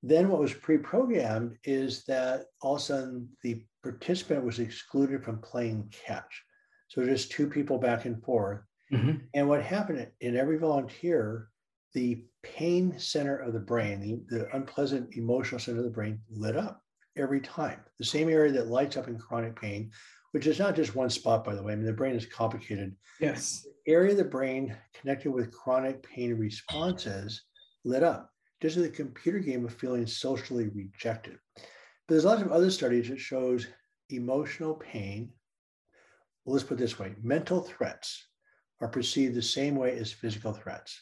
Then 0.02 0.30
what 0.30 0.42
was 0.42 0.56
pre-programmed 0.56 1.60
is 1.64 2.06
that 2.06 2.46
all 2.64 2.78
of 2.78 2.82
a 2.82 2.84
sudden 2.86 3.30
the 3.44 3.64
participant 3.84 4.44
was 4.44 4.58
excluded 4.58 5.24
from 5.24 5.42
playing 5.42 5.94
catch. 6.08 6.44
So 6.88 7.06
just 7.06 7.30
two 7.30 7.48
people 7.48 7.78
back 7.78 8.06
and 8.06 8.20
forth. 8.24 8.62
Mm-hmm. 8.92 9.18
And 9.34 9.48
what 9.48 9.64
happened 9.64 10.08
in 10.22 10.36
every 10.36 10.58
volunteer, 10.58 11.50
the 11.94 12.26
pain 12.44 12.98
center 12.98 13.38
of 13.38 13.54
the 13.54 13.60
brain, 13.60 14.00
the, 14.00 14.38
the 14.38 14.56
unpleasant 14.56 15.16
emotional 15.16 15.60
center 15.60 15.80
of 15.80 15.84
the 15.84 15.90
brain 15.90 16.20
lit 16.30 16.56
up 16.56 16.82
every 17.18 17.42
time. 17.42 17.80
The 18.00 18.06
same 18.06 18.30
area 18.30 18.52
that 18.54 18.68
lights 18.68 18.98
up 18.98 19.08
in 19.08 19.18
chronic 19.18 19.60
pain, 19.60 19.92
which 20.32 20.48
is 20.48 20.60
not 20.60 20.76
just 20.76 20.96
one 20.96 21.10
spot, 21.10 21.44
by 21.44 21.56
the 21.56 21.62
way. 21.64 21.74
I 21.74 21.76
mean, 21.76 21.86
the 21.86 21.94
brain 21.94 22.16
is 22.16 22.26
complicated. 22.26 22.96
Yes. 23.20 23.66
The 23.86 23.92
area 23.92 24.12
of 24.12 24.18
the 24.18 24.24
brain 24.24 24.76
connected 24.94 25.32
with 25.32 25.52
chronic 25.52 26.02
pain 26.04 26.38
responses 26.38 27.44
lit 27.84 28.04
up, 28.04 28.32
just 28.62 28.78
as 28.78 28.86
a 28.86 28.90
computer 28.90 29.40
game 29.40 29.66
of 29.66 29.74
feeling 29.74 30.08
socially 30.08 30.70
rejected. 30.70 31.38
But 31.56 31.66
there's 32.08 32.26
lots 32.26 32.42
of 32.42 32.52
other 32.52 32.72
studies 32.72 33.10
that 33.10 33.20
shows 33.20 33.68
emotional 34.10 34.76
pain. 34.76 35.32
Well, 36.46 36.54
let's 36.56 36.66
put 36.66 36.76
it 36.76 36.82
this 36.82 36.98
way: 36.98 37.14
mental 37.22 37.62
threats 37.62 38.29
are 38.82 38.88
perceived 38.88 39.36
the 39.36 39.42
same 39.42 39.76
way 39.76 39.98
as 39.98 40.12
physical 40.12 40.54
threats, 40.54 41.02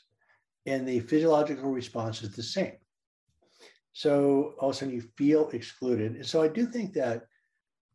and 0.65 0.87
the 0.87 0.99
physiological 1.01 1.71
response 1.71 2.21
is 2.23 2.35
the 2.35 2.43
same. 2.43 2.73
So 3.93 4.53
all 4.59 4.69
of 4.69 4.75
a 4.75 4.77
sudden 4.77 4.93
you 4.93 5.03
feel 5.17 5.49
excluded. 5.49 6.15
And 6.15 6.25
so 6.25 6.41
I 6.41 6.47
do 6.47 6.67
think 6.67 6.93
that 6.93 7.23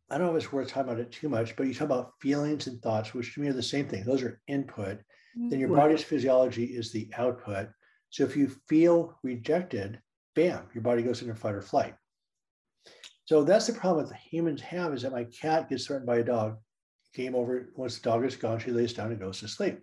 I 0.09 0.17
don't 0.17 0.27
know 0.27 0.35
if 0.35 0.43
it's 0.43 0.51
worth 0.51 0.67
talking 0.67 0.91
about 0.91 0.99
it 0.99 1.11
too 1.11 1.29
much, 1.29 1.55
but 1.55 1.65
you 1.65 1.73
talk 1.73 1.85
about 1.85 2.11
feelings 2.21 2.67
and 2.67 2.81
thoughts, 2.81 3.13
which 3.13 3.33
to 3.33 3.41
me 3.41 3.47
are 3.47 3.53
the 3.53 3.63
same 3.63 3.87
thing. 3.87 4.03
Those 4.03 4.21
are 4.21 4.41
input. 4.47 4.99
Then 5.35 5.59
your 5.59 5.69
mm-hmm. 5.69 5.77
body's 5.77 6.03
physiology 6.03 6.65
is 6.65 6.91
the 6.91 7.09
output. 7.17 7.69
So 8.09 8.23
if 8.23 8.35
you 8.35 8.51
feel 8.67 9.17
rejected, 9.23 9.99
bam, 10.35 10.67
your 10.73 10.83
body 10.83 11.01
goes 11.01 11.21
into 11.21 11.33
fight 11.33 11.55
or 11.55 11.61
flight. 11.61 11.95
So 13.25 13.43
that's 13.43 13.67
the 13.67 13.73
problem 13.73 14.07
that 14.07 14.17
humans 14.17 14.61
have 14.61 14.93
is 14.93 15.01
that 15.03 15.13
my 15.13 15.23
cat 15.23 15.69
gets 15.69 15.87
threatened 15.87 16.05
by 16.05 16.17
a 16.17 16.23
dog. 16.23 16.57
Came 17.13 17.35
over, 17.35 17.69
once 17.75 17.99
the 17.99 18.09
dog 18.09 18.25
is 18.25 18.35
gone, 18.35 18.59
she 18.59 18.71
lays 18.71 18.93
down 18.93 19.11
and 19.11 19.19
goes 19.19 19.39
to 19.39 19.47
sleep. 19.47 19.79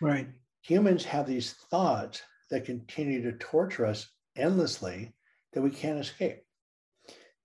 Right. 0.00 0.28
Humans 0.62 1.04
have 1.04 1.26
these 1.26 1.52
thoughts 1.70 2.22
that 2.50 2.64
continue 2.64 3.22
to 3.22 3.38
torture 3.38 3.86
us 3.86 4.08
endlessly 4.36 5.14
that 5.52 5.62
we 5.62 5.70
can't 5.70 6.00
escape. 6.00 6.42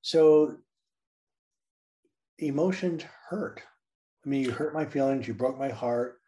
So 0.01 0.57
emotions 2.39 3.03
hurt. 3.29 3.61
I 4.25 4.29
mean, 4.29 4.43
you 4.43 4.51
hurt 4.51 4.73
my 4.73 4.85
feelings, 4.85 5.27
you 5.27 5.33
broke 5.33 5.57
my 5.57 5.69
heart. 5.69 6.19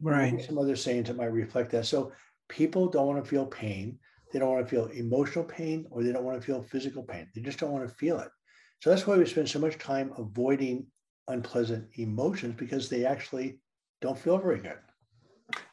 Right. 0.00 0.42
Some 0.42 0.58
other 0.58 0.76
sayings 0.76 1.08
that 1.08 1.16
might 1.16 1.26
reflect 1.26 1.70
that. 1.72 1.86
So 1.86 2.12
people 2.48 2.88
don't 2.88 3.06
want 3.06 3.22
to 3.22 3.28
feel 3.28 3.46
pain. 3.46 3.98
They 4.32 4.38
don't 4.38 4.50
want 4.50 4.66
to 4.66 4.70
feel 4.70 4.86
emotional 4.86 5.44
pain 5.44 5.86
or 5.90 6.02
they 6.02 6.12
don't 6.12 6.24
want 6.24 6.40
to 6.40 6.46
feel 6.46 6.62
physical 6.62 7.02
pain. 7.02 7.28
They 7.34 7.40
just 7.40 7.58
don't 7.58 7.72
want 7.72 7.88
to 7.88 7.94
feel 7.94 8.18
it. 8.20 8.28
So 8.80 8.90
that's 8.90 9.06
why 9.06 9.16
we 9.16 9.26
spend 9.26 9.48
so 9.48 9.58
much 9.58 9.78
time 9.78 10.12
avoiding 10.18 10.86
unpleasant 11.28 11.86
emotions 11.94 12.54
because 12.56 12.88
they 12.88 13.04
actually 13.04 13.58
don't 14.00 14.18
feel 14.18 14.38
very 14.38 14.60
good. 14.60 14.78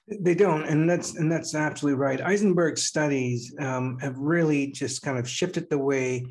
They 0.07 0.35
don't, 0.35 0.63
and 0.63 0.89
that's 0.89 1.15
and 1.15 1.31
that's 1.31 1.55
absolutely 1.55 1.99
right. 1.99 2.21
Eisenberg's 2.21 2.83
studies 2.83 3.53
um, 3.59 3.97
have 3.99 4.17
really 4.17 4.67
just 4.67 5.01
kind 5.01 5.17
of 5.17 5.27
shifted 5.27 5.69
the 5.69 5.79
way 5.79 6.25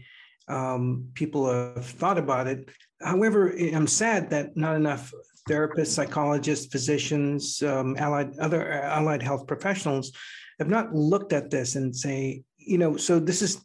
um, 0.48 1.08
people 1.14 1.52
have 1.52 1.84
thought 1.84 2.18
about 2.18 2.46
it. 2.46 2.68
However, 3.02 3.52
I'm 3.52 3.86
sad 3.86 4.30
that 4.30 4.56
not 4.56 4.76
enough 4.76 5.12
therapists, 5.48 5.88
psychologists, 5.88 6.66
physicians, 6.66 7.62
um, 7.62 7.96
allied 7.98 8.38
other 8.38 8.70
allied 8.70 9.22
health 9.22 9.46
professionals 9.46 10.12
have 10.58 10.68
not 10.68 10.94
looked 10.94 11.32
at 11.32 11.50
this 11.50 11.74
and 11.74 11.94
say, 11.94 12.44
you 12.56 12.78
know, 12.78 12.96
so 12.96 13.18
this 13.18 13.42
is 13.42 13.62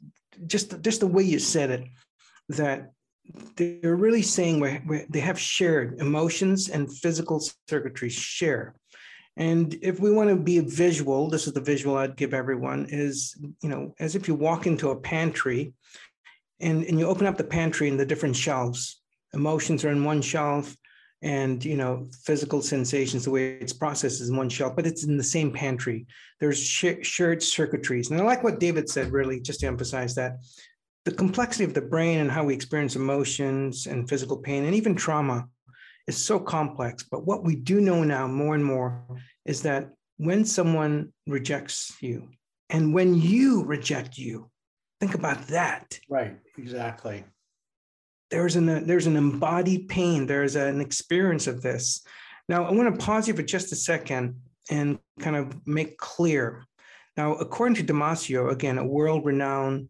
just 0.48 0.82
just 0.82 1.02
the 1.02 1.08
way 1.08 1.24
you 1.24 1.40
said 1.40 1.70
it, 1.70 1.84
that 2.50 2.92
they're 3.56 3.96
really 3.96 4.22
saying 4.22 4.60
where, 4.60 5.06
they 5.10 5.20
have 5.20 5.40
shared 5.40 6.00
emotions 6.00 6.70
and 6.70 6.92
physical 6.92 7.44
circuitry 7.68 8.10
share. 8.10 8.76
And 9.38 9.78
if 9.82 10.00
we 10.00 10.12
want 10.12 10.30
to 10.30 10.36
be 10.36 10.60
visual, 10.60 11.30
this 11.30 11.48
is 11.48 11.54
the 11.54 11.62
visual 11.62 11.96
I'd 11.96 12.18
give 12.18 12.34
everyone 12.34 12.88
is, 12.90 13.38
you 13.62 13.70
know, 13.70 13.94
as 14.00 14.16
if 14.16 14.28
you 14.28 14.36
walk 14.36 14.68
into 14.68 14.90
a 14.90 15.00
pantry 15.00 15.74
and, 16.60 16.84
and 16.84 17.00
you 17.00 17.08
open 17.08 17.26
up 17.26 17.38
the 17.38 17.44
pantry 17.44 17.88
and 17.88 18.00
the 18.00 18.06
different 18.06 18.36
shelves 18.36 19.00
emotions 19.34 19.86
are 19.86 19.92
in 19.92 20.04
one 20.04 20.22
shelf 20.22 20.76
and 21.22 21.66
you 21.66 21.76
know 21.76 22.08
physical 22.24 22.62
sensations 22.62 23.26
the 23.26 23.32
way 23.32 23.58
it's 23.58 23.74
processed 23.74 24.22
is 24.22 24.30
in 24.30 24.38
one 24.38 24.50
shelf 24.50 24.76
but 24.76 24.88
it's 24.88 25.04
in 25.04 25.18
the 25.18 25.24
same 25.24 25.52
pantry. 25.52 26.06
There's 26.40 26.62
sh- 26.62 27.04
shared 27.04 27.40
circuitries. 27.40 28.10
And 28.10 28.20
i 28.20 28.24
like 28.24 28.44
what 28.44 28.60
david 28.60 28.90
said 28.90 29.12
really 29.12 29.40
just 29.40 29.60
to 29.62 29.68
emphasize 29.68 30.16
that 30.16 30.38
the 31.10 31.16
complexity 31.16 31.64
of 31.64 31.74
the 31.74 31.82
brain 31.82 32.20
and 32.20 32.30
how 32.30 32.44
we 32.44 32.54
experience 32.54 32.96
emotions 32.96 33.88
and 33.88 34.08
physical 34.08 34.38
pain 34.38 34.64
and 34.66 34.76
even 34.76 34.94
trauma 34.94 35.48
is 36.08 36.24
so 36.24 36.40
complex. 36.40 37.02
But 37.02 37.26
what 37.26 37.44
we 37.44 37.56
do 37.56 37.82
know 37.82 38.04
now 38.04 38.28
more 38.28 38.54
and 38.54 38.64
more 38.64 39.02
is 39.44 39.64
that 39.64 39.90
when 40.18 40.46
someone 40.46 41.12
rejects 41.26 41.98
you 42.00 42.30
and 42.70 42.94
when 42.94 43.16
you 43.16 43.64
reject 43.64 44.20
you 44.20 44.52
think 45.00 45.16
about 45.16 45.48
that. 45.48 46.00
Right 46.12 46.38
exactly. 46.60 47.24
There's 48.30 48.56
an 48.56 48.86
there's 48.86 49.08
an 49.08 49.18
embodied 49.18 49.90
pain. 49.90 50.28
There's 50.28 50.56
an 50.56 50.80
experience 50.80 51.48
of 51.48 51.64
this. 51.64 52.06
Now 52.48 52.66
i 52.66 52.72
want 52.72 52.94
to 52.94 53.04
pause 53.04 53.28
you 53.28 53.34
for 53.34 53.42
just 53.42 53.72
a 53.72 53.76
second 53.76 54.36
and 54.70 55.00
kind 55.20 55.36
of 55.36 55.66
make 55.66 55.98
clear. 55.98 56.66
Now 57.18 57.34
according 57.34 57.78
to 57.78 57.84
damasio 57.84 58.52
again 58.52 58.78
a 58.78 58.86
world-renowned 58.86 59.90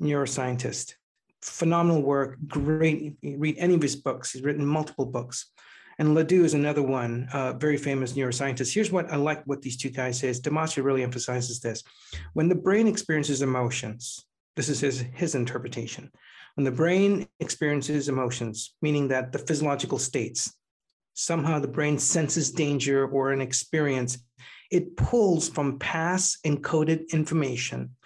neuroscientist 0.00 0.94
phenomenal 1.42 2.02
work 2.02 2.36
great 2.46 3.16
read 3.22 3.56
any 3.58 3.74
of 3.74 3.82
his 3.82 3.96
books 3.96 4.32
he's 4.32 4.42
written 4.42 4.66
multiple 4.66 5.06
books 5.06 5.52
and 5.98 6.14
LeDoux 6.14 6.44
is 6.44 6.54
another 6.54 6.82
one, 6.82 7.28
uh, 7.32 7.54
very 7.54 7.76
famous 7.76 8.12
neuroscientist. 8.12 8.72
Here's 8.72 8.92
what 8.92 9.10
I 9.12 9.16
like 9.16 9.42
what 9.46 9.62
these 9.62 9.76
two 9.76 9.90
guys 9.90 10.20
say. 10.20 10.30
Damasio 10.30 10.84
really 10.84 11.02
emphasizes 11.02 11.58
this. 11.58 11.82
When 12.34 12.48
the 12.48 12.54
brain 12.54 12.86
experiences 12.86 13.42
emotions, 13.42 14.24
this 14.54 14.68
is 14.68 14.80
his, 14.80 15.00
his 15.12 15.34
interpretation. 15.34 16.12
When 16.54 16.64
the 16.64 16.70
brain 16.70 17.26
experiences 17.40 18.08
emotions, 18.08 18.76
meaning 18.80 19.08
that 19.08 19.32
the 19.32 19.40
physiological 19.40 19.98
states, 19.98 20.54
somehow 21.14 21.58
the 21.58 21.66
brain 21.66 21.98
senses 21.98 22.52
danger 22.52 23.08
or 23.08 23.32
an 23.32 23.40
experience, 23.40 24.18
it 24.70 24.96
pulls 24.96 25.48
from 25.48 25.80
past 25.80 26.38
encoded 26.44 27.10
information 27.10 27.96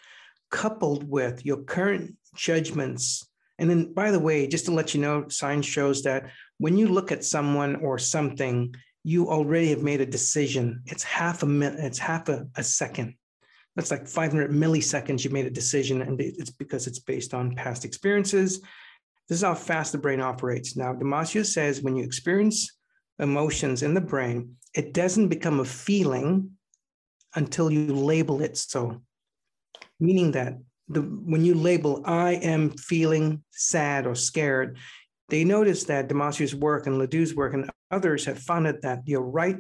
coupled 0.53 1.09
with 1.09 1.45
your 1.45 1.57
current 1.65 2.15
judgments. 2.37 3.27
And 3.59 3.69
then, 3.69 3.93
by 3.93 4.13
the 4.13 4.21
way, 4.21 4.47
just 4.47 4.67
to 4.67 4.73
let 4.73 4.95
you 4.95 5.01
know, 5.01 5.27
science 5.29 5.67
shows 5.67 6.05
that 6.05 6.31
when 6.59 6.79
you 6.79 6.87
look 6.87 7.11
at 7.11 7.25
someone 7.25 7.75
or 7.77 7.99
something, 7.99 8.73
you 9.03 9.29
already 9.29 9.71
have 9.71 9.83
made 9.83 10.01
a 10.01 10.07
decision. 10.07 10.83
It's 10.87 11.03
half 11.03 11.43
a 11.43 11.47
minute, 11.47 11.81
it's 11.81 11.99
half 11.99 12.29
a, 12.29 12.47
a 12.57 12.63
second 12.63 13.17
that's 13.75 13.91
like 13.91 14.07
500 14.07 14.51
milliseconds 14.51 15.25
you 15.25 15.31
made 15.31 15.47
a 15.47 15.51
decision 15.51 16.03
and 16.03 16.21
it's 16.21 16.51
because 16.51 16.87
it's 16.87 16.99
based 16.99 17.33
on 17.33 17.55
past 17.55 17.87
experiences 17.87 18.61
this 19.31 19.39
is 19.39 19.43
how 19.43 19.55
fast 19.55 19.93
the 19.93 19.99
brain 19.99 20.21
operates 20.21 20.77
now 20.77 20.93
damasio 20.93 21.43
says 21.43 21.81
when 21.81 21.97
you 21.97 22.05
experience 22.05 22.71
emotions 23.19 23.83
in 23.83 23.95
the 23.95 24.01
brain, 24.01 24.57
it 24.75 24.93
doesn't 24.93 25.29
become 25.29 25.61
a 25.61 25.65
feeling 25.65 26.51
until 27.35 27.71
you 27.71 27.95
label 27.95 28.43
it 28.43 28.57
so. 28.57 29.01
Meaning 30.03 30.33
that 30.33 30.59
the 30.89 31.01
when 31.01 31.45
you 31.45 31.55
label 31.55 32.03
I 32.05 32.33
am 32.33 32.71
feeling 32.71 33.45
sad 33.53 34.05
or 34.07 34.17
scared, 34.17 34.77
they 35.29 35.45
notice 35.45 35.85
that 35.85 36.09
Damasio's 36.09 36.55
work 36.55 36.87
and 36.87 36.99
LeDoux's 36.99 37.37
work 37.37 37.55
and 37.55 37.71
others 37.91 38.25
have 38.25 38.39
found 38.39 38.67
that 38.67 39.03
your 39.07 39.23
right 39.23 39.59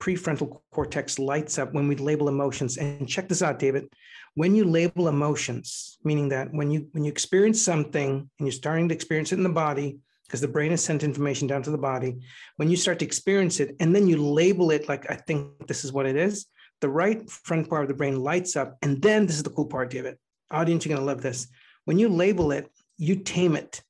prefrontal 0.00 0.60
cortex 0.72 1.18
lights 1.18 1.58
up 1.58 1.74
when 1.74 1.88
we 1.88 1.96
label 1.96 2.28
emotions. 2.28 2.78
And 2.78 3.08
check 3.08 3.28
this 3.28 3.42
out, 3.42 3.58
David. 3.58 3.88
When 4.34 4.54
you 4.54 4.64
label 4.64 5.08
emotions, 5.08 5.98
meaning 6.04 6.28
that 6.28 6.52
when 6.52 6.70
you 6.70 6.88
when 6.92 7.04
you 7.04 7.10
experience 7.10 7.60
something 7.60 8.30
and 8.38 8.46
you're 8.46 8.52
starting 8.52 8.88
to 8.88 8.94
experience 8.94 9.32
it 9.32 9.36
in 9.36 9.42
the 9.42 9.58
body, 9.66 9.98
because 10.26 10.40
the 10.40 10.48
brain 10.48 10.70
has 10.70 10.84
sent 10.84 11.02
information 11.02 11.48
down 11.48 11.62
to 11.64 11.70
the 11.70 11.84
body, 11.90 12.20
when 12.56 12.70
you 12.70 12.76
start 12.76 13.00
to 13.00 13.04
experience 13.04 13.58
it 13.60 13.74
and 13.80 13.94
then 13.94 14.06
you 14.06 14.16
label 14.16 14.70
it 14.70 14.88
like 14.88 15.10
I 15.10 15.16
think 15.16 15.66
this 15.66 15.84
is 15.84 15.92
what 15.92 16.06
it 16.06 16.16
is, 16.16 16.46
the 16.80 16.88
right 16.88 17.28
front 17.30 17.68
part 17.68 17.82
of 17.82 17.88
the 17.88 17.94
brain 17.94 18.20
lights 18.20 18.56
up. 18.56 18.76
And 18.82 19.00
then 19.00 19.26
this 19.26 19.36
is 19.36 19.42
the 19.42 19.50
cool 19.50 19.66
part, 19.66 19.90
David. 19.90 20.16
Audience, 20.50 20.84
you're 20.84 20.94
gonna 20.94 21.06
love 21.06 21.22
this. 21.22 21.48
When 21.84 21.98
you 21.98 22.08
label 22.08 22.52
it, 22.52 22.70
you 22.96 23.16
tame 23.16 23.56
it 23.56 23.82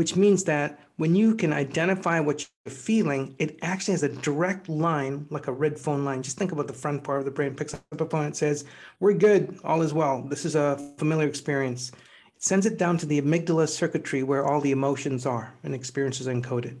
which 0.00 0.16
means 0.16 0.44
that 0.44 0.80
when 0.96 1.14
you 1.14 1.34
can 1.34 1.52
identify 1.52 2.20
what 2.20 2.40
you're 2.40 2.74
feeling, 2.74 3.34
it 3.38 3.58
actually 3.60 3.92
has 3.92 4.02
a 4.02 4.08
direct 4.08 4.66
line, 4.68 5.26
like 5.30 5.46
a 5.46 5.52
red 5.52 5.78
phone 5.78 6.06
line. 6.06 6.22
Just 6.22 6.38
think 6.38 6.52
about 6.52 6.66
the 6.66 6.72
front 6.72 7.04
part 7.04 7.18
of 7.18 7.24
the 7.24 7.30
brain 7.30 7.54
picks 7.54 7.74
up 7.74 7.82
a 8.00 8.06
phone 8.06 8.24
and 8.24 8.36
says, 8.36 8.64
We're 8.98 9.12
good, 9.12 9.58
all 9.64 9.82
is 9.82 9.92
well. 9.92 10.22
This 10.22 10.44
is 10.44 10.54
a 10.54 10.78
familiar 10.96 11.28
experience. 11.28 11.90
It 12.34 12.42
sends 12.42 12.66
it 12.66 12.78
down 12.78 12.96
to 12.98 13.06
the 13.06 13.20
amygdala 13.20 13.68
circuitry 13.68 14.22
where 14.22 14.46
all 14.46 14.62
the 14.62 14.70
emotions 14.70 15.26
are 15.26 15.52
and 15.64 15.74
experiences 15.74 16.28
are 16.28 16.34
encoded. 16.34 16.80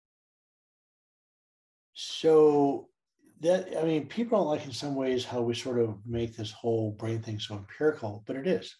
So 1.93 2.89
that 3.41 3.69
I 3.79 3.83
mean, 3.83 4.07
people 4.07 4.37
don't 4.37 4.47
like 4.47 4.65
in 4.65 4.71
some 4.71 4.95
ways 4.95 5.25
how 5.25 5.41
we 5.41 5.53
sort 5.53 5.79
of 5.79 5.97
make 6.05 6.35
this 6.35 6.51
whole 6.51 6.91
brain 6.91 7.21
thing 7.21 7.39
so 7.39 7.55
empirical, 7.55 8.23
but 8.27 8.35
it 8.35 8.47
is. 8.47 8.75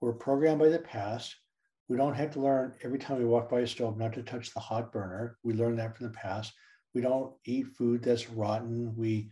We're 0.00 0.12
programmed 0.12 0.60
by 0.60 0.68
the 0.68 0.78
past. 0.78 1.34
We 1.88 1.96
don't 1.96 2.14
have 2.14 2.32
to 2.32 2.40
learn 2.40 2.74
every 2.82 2.98
time 2.98 3.18
we 3.18 3.24
walk 3.24 3.50
by 3.50 3.60
a 3.60 3.66
stove 3.66 3.96
not 3.96 4.12
to 4.12 4.22
touch 4.22 4.52
the 4.52 4.60
hot 4.60 4.92
burner. 4.92 5.36
We 5.42 5.54
learn 5.54 5.76
that 5.76 5.96
from 5.96 6.06
the 6.06 6.12
past. 6.12 6.52
We 6.94 7.00
don't 7.00 7.32
eat 7.44 7.66
food 7.76 8.02
that's 8.02 8.30
rotten. 8.30 8.94
We 8.96 9.30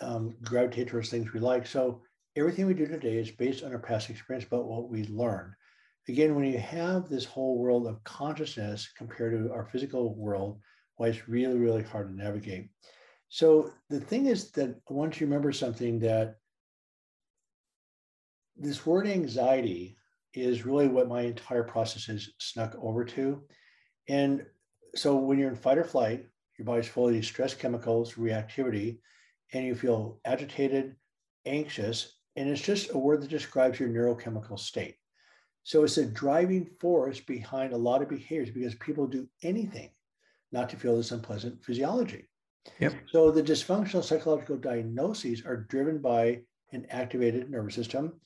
um, 0.00 0.34
gravitate 0.42 0.88
towards 0.88 1.10
things 1.10 1.32
we 1.32 1.40
like. 1.40 1.66
So 1.66 2.02
everything 2.34 2.66
we 2.66 2.74
do 2.74 2.86
today 2.86 3.18
is 3.18 3.30
based 3.30 3.62
on 3.62 3.72
our 3.72 3.78
past 3.78 4.10
experience 4.10 4.46
about 4.46 4.64
what 4.64 4.88
we 4.88 5.04
learned. 5.04 5.52
Again, 6.08 6.34
when 6.34 6.50
you 6.50 6.58
have 6.58 7.08
this 7.08 7.24
whole 7.24 7.58
world 7.58 7.86
of 7.86 8.02
consciousness 8.04 8.88
compared 8.96 9.32
to 9.34 9.52
our 9.52 9.64
physical 9.64 10.14
world, 10.14 10.58
why 10.96 11.08
it's 11.08 11.28
really, 11.28 11.58
really 11.58 11.82
hard 11.82 12.08
to 12.08 12.14
navigate. 12.14 12.68
So 13.28 13.70
the 13.88 14.00
thing 14.00 14.26
is 14.26 14.50
that 14.52 14.76
once 14.88 15.20
you 15.20 15.26
remember 15.26 15.52
something 15.52 15.98
that 16.00 16.36
this 18.56 18.84
word 18.84 19.06
anxiety 19.06 19.96
is 20.34 20.66
really 20.66 20.88
what 20.88 21.08
my 21.08 21.22
entire 21.22 21.62
process 21.62 22.06
has 22.06 22.28
snuck 22.38 22.74
over 22.80 23.04
to. 23.04 23.42
And 24.08 24.44
so 24.94 25.16
when 25.16 25.38
you're 25.38 25.50
in 25.50 25.56
fight 25.56 25.78
or 25.78 25.84
flight, 25.84 26.26
your 26.58 26.66
body's 26.66 26.88
full 26.88 27.08
of 27.08 27.14
these 27.14 27.26
stress 27.26 27.54
chemicals, 27.54 28.14
reactivity, 28.14 28.98
and 29.52 29.64
you 29.64 29.74
feel 29.74 30.20
agitated, 30.24 30.96
anxious, 31.46 32.18
and 32.36 32.48
it's 32.48 32.62
just 32.62 32.92
a 32.92 32.98
word 32.98 33.22
that 33.22 33.30
describes 33.30 33.78
your 33.78 33.88
neurochemical 33.88 34.58
state. 34.58 34.96
So 35.64 35.84
it's 35.84 35.98
a 35.98 36.06
driving 36.06 36.66
force 36.80 37.20
behind 37.20 37.72
a 37.72 37.78
lot 37.78 38.02
of 38.02 38.08
behaviors 38.08 38.50
because 38.50 38.74
people 38.76 39.06
do 39.06 39.28
anything 39.42 39.90
not 40.52 40.68
to 40.70 40.76
feel 40.76 40.96
this 40.96 41.10
unpleasant 41.10 41.64
physiology. 41.64 42.28
Yep. 42.78 42.94
So 43.10 43.30
the 43.30 43.42
dysfunctional 43.42 44.04
psychological 44.04 44.56
diagnoses 44.56 45.44
are 45.44 45.66
driven 45.68 45.98
by 45.98 46.40
an 46.72 46.86
activated 46.90 47.50
nervous 47.50 47.74
system. 47.74 48.20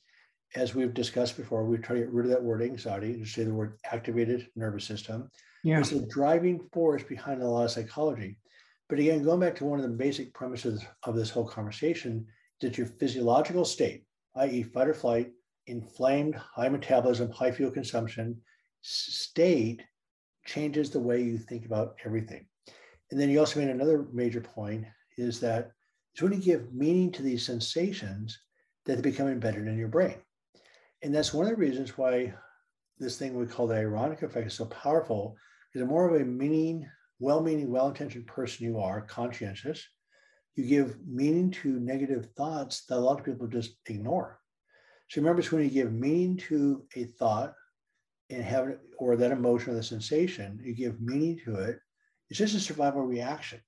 As 0.55 0.75
we've 0.75 0.93
discussed 0.93 1.35
before, 1.37 1.65
we 1.65 1.77
try 1.77 1.95
to 1.95 2.01
get 2.03 2.13
rid 2.13 2.25
of 2.25 2.31
that 2.31 2.43
word 2.43 2.61
anxiety 2.61 3.13
and 3.13 3.27
say 3.27 3.43
the 3.43 3.53
word 3.53 3.77
activated 3.91 4.47
nervous 4.55 4.85
system. 4.85 5.29
Yeah. 5.63 5.79
It's 5.79 5.89
the 5.89 6.07
driving 6.09 6.67
force 6.71 7.03
behind 7.03 7.41
a 7.41 7.47
lot 7.47 7.65
of 7.65 7.71
psychology. 7.71 8.37
But 8.89 8.99
again, 8.99 9.23
going 9.23 9.41
back 9.41 9.55
to 9.55 9.65
one 9.65 9.79
of 9.79 9.83
the 9.83 9.97
basic 9.97 10.33
premises 10.33 10.85
of 11.03 11.15
this 11.15 11.29
whole 11.29 11.47
conversation, 11.47 12.25
that 12.61 12.77
your 12.77 12.87
physiological 12.87 13.65
state, 13.65 14.05
i.e., 14.37 14.63
fight 14.63 14.87
or 14.87 14.93
flight, 14.93 15.31
inflamed, 15.67 16.35
high 16.35 16.69
metabolism, 16.69 17.29
high 17.31 17.51
fuel 17.51 17.71
consumption 17.71 18.39
state 18.81 19.81
changes 20.47 20.89
the 20.89 20.99
way 20.99 21.21
you 21.21 21.37
think 21.37 21.65
about 21.65 21.97
everything. 22.03 22.47
And 23.11 23.19
then 23.19 23.29
you 23.29 23.39
also 23.39 23.59
made 23.59 23.69
another 23.69 24.07
major 24.11 24.41
point 24.41 24.85
is 25.17 25.39
that 25.41 25.71
it's 26.13 26.21
when 26.23 26.33
you 26.33 26.39
give 26.39 26.73
meaning 26.73 27.11
to 27.11 27.21
these 27.21 27.45
sensations 27.45 28.39
that 28.85 28.95
they 28.95 29.01
become 29.01 29.27
embedded 29.27 29.67
in 29.67 29.77
your 29.77 29.87
brain. 29.89 30.15
And 31.03 31.13
that's 31.13 31.33
one 31.33 31.45
of 31.45 31.51
the 31.51 31.57
reasons 31.57 31.97
why 31.97 32.33
this 32.97 33.17
thing 33.17 33.35
we 33.35 33.45
call 33.45 33.67
the 33.67 33.75
ironic 33.75 34.23
effect 34.23 34.47
is 34.47 34.55
so 34.55 34.65
powerful, 34.65 35.35
because 35.71 35.85
the 35.85 35.93
more 35.93 36.09
of 36.09 36.19
a 36.19 36.25
meaning, 36.25 36.89
well-meaning, 37.19 37.69
well-intentioned 37.69 38.25
person 38.25 38.65
you 38.65 38.79
are, 38.79 39.01
conscientious, 39.01 39.85
you 40.55 40.65
give 40.65 40.97
meaning 41.05 41.51
to 41.51 41.79
negative 41.79 42.29
thoughts 42.35 42.85
that 42.85 42.97
a 42.97 42.99
lot 42.99 43.19
of 43.19 43.25
people 43.25 43.45
just 43.45 43.75
ignore. 43.85 44.39
So 45.09 45.21
remember, 45.21 45.41
it's 45.41 45.51
when 45.51 45.63
you 45.63 45.69
give 45.69 45.93
meaning 45.93 46.37
to 46.47 46.83
a 46.95 47.03
thought 47.03 47.53
and 48.29 48.43
have 48.43 48.67
it, 48.67 48.79
or 48.97 49.15
that 49.15 49.31
emotion 49.31 49.73
or 49.73 49.75
the 49.75 49.83
sensation, 49.83 50.59
you 50.63 50.73
give 50.73 51.01
meaning 51.01 51.39
to 51.45 51.55
it, 51.55 51.79
it's 52.29 52.39
just 52.39 52.55
a 52.55 52.59
survival 52.59 53.01
reaction. 53.01 53.61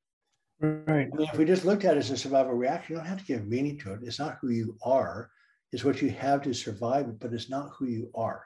Right. 0.59 1.09
I 1.11 1.15
mean, 1.15 1.29
if 1.31 1.37
we 1.37 1.45
just 1.45 1.63
looked 1.63 1.85
at 1.85 1.95
it 1.95 1.99
as 1.99 2.11
a 2.11 2.17
survival 2.17 2.53
reaction, 2.53 2.93
you 2.93 2.97
don't 2.97 3.07
have 3.07 3.19
to 3.19 3.25
give 3.25 3.47
meaning 3.47 3.77
to 3.79 3.93
it. 3.93 4.01
It's 4.03 4.19
not 4.19 4.37
who 4.41 4.49
you 4.49 4.77
are. 4.83 5.29
It's 5.71 5.85
what 5.85 6.01
you 6.01 6.09
have 6.09 6.41
to 6.41 6.53
survive, 6.53 7.19
but 7.19 7.31
it's 7.33 7.49
not 7.49 7.71
who 7.77 7.85
you 7.85 8.11
are. 8.13 8.43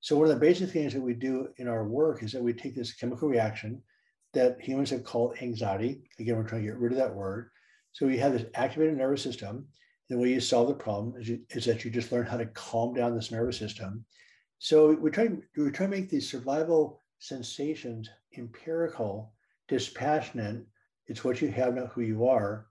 So 0.00 0.16
one 0.16 0.28
of 0.28 0.34
the 0.34 0.40
basic 0.40 0.70
things 0.70 0.92
that 0.92 1.00
we 1.00 1.14
do 1.14 1.48
in 1.58 1.68
our 1.68 1.86
work 1.86 2.22
is 2.22 2.32
that 2.32 2.42
we 2.42 2.52
take 2.52 2.74
this 2.74 2.94
chemical 2.94 3.28
reaction 3.28 3.80
that 4.32 4.60
humans 4.60 4.90
have 4.90 5.04
called 5.04 5.36
anxiety. 5.40 6.02
Again, 6.18 6.36
we're 6.36 6.42
trying 6.42 6.62
to 6.62 6.68
get 6.68 6.78
rid 6.78 6.92
of 6.92 6.98
that 6.98 7.14
word. 7.14 7.50
So 7.92 8.08
you 8.08 8.18
have 8.18 8.32
this 8.32 8.46
activated 8.54 8.96
nervous 8.96 9.22
system. 9.22 9.66
The 10.10 10.18
way 10.18 10.30
you 10.30 10.40
solve 10.40 10.68
the 10.68 10.74
problem 10.74 11.14
is, 11.18 11.28
you, 11.28 11.40
is 11.50 11.64
that 11.66 11.84
you 11.84 11.90
just 11.90 12.10
learn 12.10 12.26
how 12.26 12.36
to 12.36 12.46
calm 12.46 12.92
down 12.92 13.14
this 13.14 13.30
nervous 13.30 13.56
system. 13.56 14.04
So 14.58 14.92
we 14.92 15.10
try, 15.10 15.28
we 15.56 15.70
try 15.70 15.86
to 15.86 15.90
make 15.90 16.08
these 16.08 16.30
survival 16.30 17.02
sensations 17.18 18.08
empirical, 18.36 19.32
dispassionate. 19.68 20.64
It's 21.06 21.24
what 21.24 21.42
you 21.42 21.48
have, 21.48 21.74
not 21.74 21.92
who 21.92 22.02
you 22.02 22.26
are. 22.26 22.66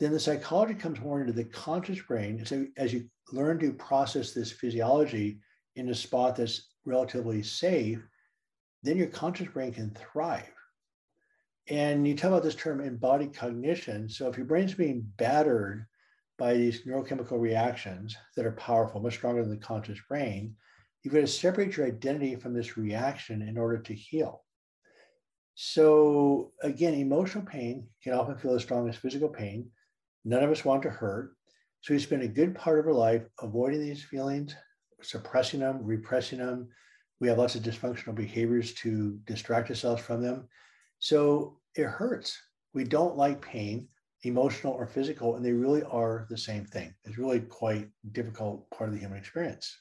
Then 0.00 0.12
the 0.12 0.20
psychology 0.20 0.74
comes 0.74 1.00
more 1.00 1.20
into 1.20 1.32
the 1.32 1.44
conscious 1.44 2.00
brain. 2.00 2.44
So 2.44 2.66
as 2.76 2.92
you 2.92 3.08
learn 3.32 3.58
to 3.60 3.72
process 3.72 4.32
this 4.32 4.52
physiology 4.52 5.38
in 5.76 5.88
a 5.88 5.94
spot 5.94 6.36
that's 6.36 6.68
relatively 6.84 7.42
safe, 7.42 8.00
then 8.82 8.96
your 8.96 9.06
conscious 9.06 9.48
brain 9.48 9.72
can 9.72 9.90
thrive. 9.90 10.50
And 11.68 12.06
you 12.06 12.14
talk 12.14 12.28
about 12.28 12.42
this 12.42 12.54
term 12.54 12.80
embodied 12.80 13.34
cognition. 13.34 14.08
So 14.08 14.28
if 14.28 14.36
your 14.36 14.46
brain's 14.46 14.74
being 14.74 15.06
battered 15.16 15.86
by 16.36 16.54
these 16.54 16.82
neurochemical 16.84 17.40
reactions 17.40 18.16
that 18.36 18.44
are 18.44 18.52
powerful, 18.52 19.00
much 19.00 19.14
stronger 19.14 19.42
than 19.42 19.50
the 19.50 19.56
conscious 19.56 19.98
brain, 20.06 20.54
you've 21.04 21.14
got 21.14 21.20
to 21.20 21.26
separate 21.26 21.76
your 21.76 21.86
identity 21.86 22.34
from 22.34 22.54
this 22.54 22.76
reaction 22.76 23.42
in 23.42 23.58
order 23.58 23.78
to 23.78 23.94
heal. 23.94 24.42
So 25.54 26.52
again, 26.62 26.94
emotional 26.94 27.44
pain 27.44 27.86
can 28.02 28.14
often 28.14 28.38
feel 28.38 28.54
as 28.54 28.62
strong 28.62 28.88
as 28.88 28.96
physical 28.96 29.28
pain. 29.28 29.70
None 30.24 30.42
of 30.42 30.50
us 30.50 30.64
want 30.64 30.82
to 30.82 30.90
hurt. 30.90 31.36
So 31.82 31.92
we 31.92 32.00
spend 32.00 32.22
a 32.22 32.28
good 32.28 32.54
part 32.54 32.78
of 32.78 32.86
our 32.86 32.94
life 32.94 33.22
avoiding 33.40 33.80
these 33.80 34.02
feelings, 34.02 34.56
suppressing 35.02 35.60
them, 35.60 35.80
repressing 35.82 36.38
them. 36.38 36.68
We 37.20 37.28
have 37.28 37.38
lots 37.38 37.54
of 37.54 37.62
dysfunctional 37.62 38.14
behaviors 38.14 38.72
to 38.74 39.18
distract 39.26 39.68
ourselves 39.68 40.02
from 40.02 40.22
them. 40.22 40.48
So 40.98 41.60
it 41.76 41.84
hurts. 41.84 42.40
We 42.72 42.84
don't 42.84 43.16
like 43.16 43.42
pain, 43.42 43.88
emotional 44.22 44.72
or 44.72 44.86
physical, 44.86 45.36
and 45.36 45.44
they 45.44 45.52
really 45.52 45.82
are 45.84 46.26
the 46.30 46.38
same 46.38 46.64
thing. 46.64 46.94
It's 47.04 47.18
really 47.18 47.40
quite 47.40 47.90
difficult 48.12 48.68
part 48.70 48.88
of 48.88 48.94
the 48.94 49.00
human 49.00 49.18
experience. 49.18 49.76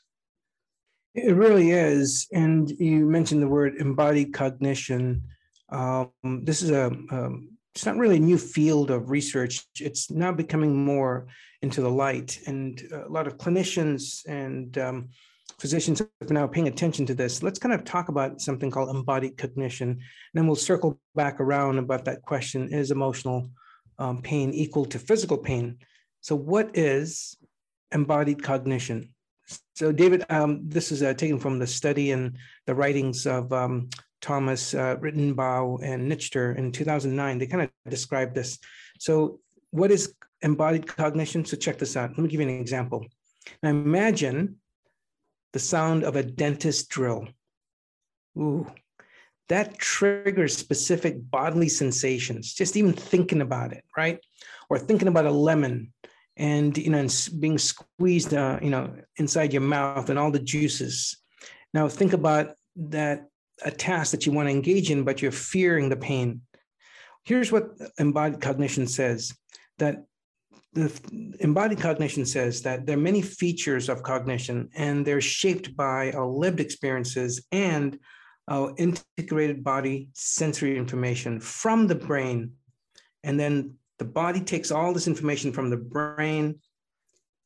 It 1.14 1.36
really 1.36 1.72
is. 1.72 2.28
And 2.34 2.70
you 2.72 3.06
mentioned 3.06 3.42
the 3.42 3.48
word 3.48 3.76
embodied 3.76 4.34
cognition. 4.34 5.24
Um, 5.70 6.12
this 6.24 6.62
is 6.62 6.72
a, 6.72 6.88
um, 6.88 7.50
it's 7.76 7.86
not 7.86 7.98
really 7.98 8.18
a 8.18 8.20
new 8.20 8.38
field 8.38 8.92
of 8.92 9.10
research. 9.10 9.66
It's 9.80 10.10
now 10.10 10.32
becoming 10.32 10.86
more 10.86 11.28
into 11.62 11.82
the 11.82 11.90
light, 11.90 12.40
and 12.46 12.82
a 12.92 13.10
lot 13.10 13.26
of 13.26 13.38
clinicians 13.38 14.22
and 14.28 14.78
um, 14.78 15.10
physicians 15.58 16.02
are 16.02 16.08
now 16.30 16.46
paying 16.46 16.68
attention 16.68 17.06
to 17.06 17.16
this. 17.16 17.42
Let's 17.42 17.58
kind 17.58 17.74
of 17.74 17.84
talk 17.84 18.10
about 18.10 18.42
something 18.42 18.70
called 18.70 18.96
embodied 18.96 19.38
cognition, 19.38 19.90
and 19.90 20.00
then 20.34 20.46
we'll 20.46 20.56
circle 20.56 21.00
back 21.16 21.40
around 21.40 21.80
about 21.80 22.06
that 22.06 22.22
question: 22.24 22.72
Is 22.72 22.92
emotional 22.92 23.50
um, 23.98 24.22
pain 24.22 24.54
equal 24.54 24.86
to 24.86 25.00
physical 25.00 25.38
pain? 25.38 25.78
So, 26.22 26.36
what 26.36 26.78
is 26.78 27.38
embodied 27.92 28.44
cognition? 28.44 29.13
So, 29.76 29.92
David, 29.92 30.26
um, 30.30 30.62
this 30.64 30.92
is 30.92 31.04
uh, 31.04 31.14
taken 31.14 31.40
from 31.40 31.60
the 31.60 31.68
study 31.68 32.12
and 32.12 32.38
the 32.66 32.76
writings 32.76 33.26
of 33.26 33.52
um, 33.52 33.90
Thomas 34.22 34.74
uh, 34.74 34.96
Rittenbaugh 34.98 35.84
and 35.84 36.12
Nichter 36.12 36.56
in 36.58 36.72
2009. 36.72 37.38
They 37.38 37.48
kind 37.48 37.64
of 37.64 37.70
describe 37.90 38.34
this. 38.34 38.60
So, 39.00 39.40
what 39.72 39.92
is 39.92 40.14
embodied 40.42 40.88
cognition? 40.88 41.44
So, 41.46 41.58
check 41.58 41.78
this 41.78 41.98
out. 41.98 42.12
Let 42.12 42.20
me 42.20 42.30
give 42.30 42.40
you 42.40 42.48
an 42.48 42.60
example. 42.60 43.06
Now, 43.62 43.70
imagine 43.70 44.58
the 45.52 45.60
sound 45.60 46.04
of 46.04 46.16
a 46.16 46.24
dentist 46.24 46.90
drill. 46.90 47.28
Ooh, 48.38 48.68
that 49.50 49.78
triggers 49.78 50.56
specific 50.56 51.16
bodily 51.30 51.70
sensations, 51.70 52.54
just 52.54 52.78
even 52.78 52.94
thinking 52.94 53.42
about 53.42 53.74
it, 53.74 53.84
right? 53.96 54.20
Or 54.70 54.80
thinking 54.80 55.08
about 55.08 55.26
a 55.26 55.32
lemon 55.32 55.94
and 56.38 56.78
you 56.78 56.90
know 56.90 56.98
and 56.98 57.30
being 57.40 57.58
squeezed 57.58 58.34
uh, 58.34 58.60
you 58.62 58.70
know 58.70 58.94
inside 59.18 59.54
your 59.54 59.62
mouth 59.62 60.10
and 60.10 60.18
all 60.18 60.32
the 60.32 60.40
juices. 60.40 61.18
Now 61.74 61.88
think 61.88 62.14
about 62.14 62.56
that 62.76 63.28
a 63.64 63.72
task 63.72 64.12
that 64.12 64.26
you 64.26 64.32
want 64.32 64.48
to 64.48 64.52
engage 64.54 64.90
in 64.92 65.04
but 65.04 65.22
you're 65.22 65.32
fearing 65.32 65.90
the 65.90 65.96
pain. 65.96 66.42
Here's 67.24 67.52
what 67.52 67.70
embodied 68.00 68.42
cognition 68.42 68.88
says 68.88 69.34
that 69.78 70.04
the 70.74 70.92
embodied 71.40 71.80
cognition 71.80 72.26
says 72.26 72.62
that 72.64 72.86
there 72.86 72.98
are 72.98 73.02
many 73.02 73.22
features 73.22 73.90
of 73.90 74.04
cognition 74.04 74.70
and 74.76 75.06
they're 75.06 75.22
shaped 75.22 75.76
by 75.76 76.12
our 76.14 76.26
lived 76.26 76.60
experiences 76.60 77.46
and 77.52 78.00
our 78.48 78.74
integrated 78.78 79.64
body 79.64 80.10
sensory 80.14 80.78
information 80.78 81.40
from 81.40 81.88
the 81.88 81.96
brain. 81.96 82.54
And 83.24 83.40
then 83.40 83.76
the 84.00 84.06
body 84.06 84.42
takes 84.42 84.72
all 84.72 84.94
this 84.94 85.08
information 85.08 85.52
from 85.52 85.70
the 85.70 85.78
brain, 85.78 86.60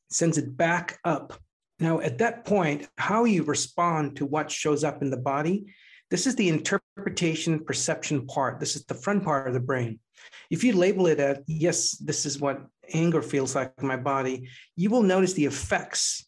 sends 0.09 0.37
it 0.37 0.55
back 0.55 0.99
up. 1.03 1.33
Now, 1.79 1.99
at 1.99 2.17
that 2.19 2.45
point, 2.45 2.87
how 2.97 3.25
you 3.25 3.43
respond 3.43 4.17
to 4.17 4.25
what 4.25 4.49
shows 4.49 4.83
up 4.83 5.01
in 5.01 5.09
the 5.09 5.17
body, 5.17 5.65
this 6.09 6.25
is 6.25 6.35
the 6.35 6.49
interpretation 6.49 7.63
perception 7.63 8.25
part. 8.25 8.59
This 8.59 8.75
is 8.75 8.85
the 8.85 8.93
front 8.93 9.23
part 9.23 9.47
of 9.47 9.53
the 9.53 9.59
brain. 9.59 9.99
If 10.49 10.63
you 10.63 10.73
label 10.73 11.07
it 11.07 11.19
as, 11.19 11.39
yes, 11.47 11.91
this 11.91 12.25
is 12.25 12.39
what 12.39 12.65
anger 12.93 13.21
feels 13.21 13.55
like 13.55 13.73
in 13.79 13.87
my 13.87 13.97
body, 13.97 14.49
you 14.75 14.89
will 14.89 15.03
notice 15.03 15.33
the 15.33 15.45
effects. 15.45 16.25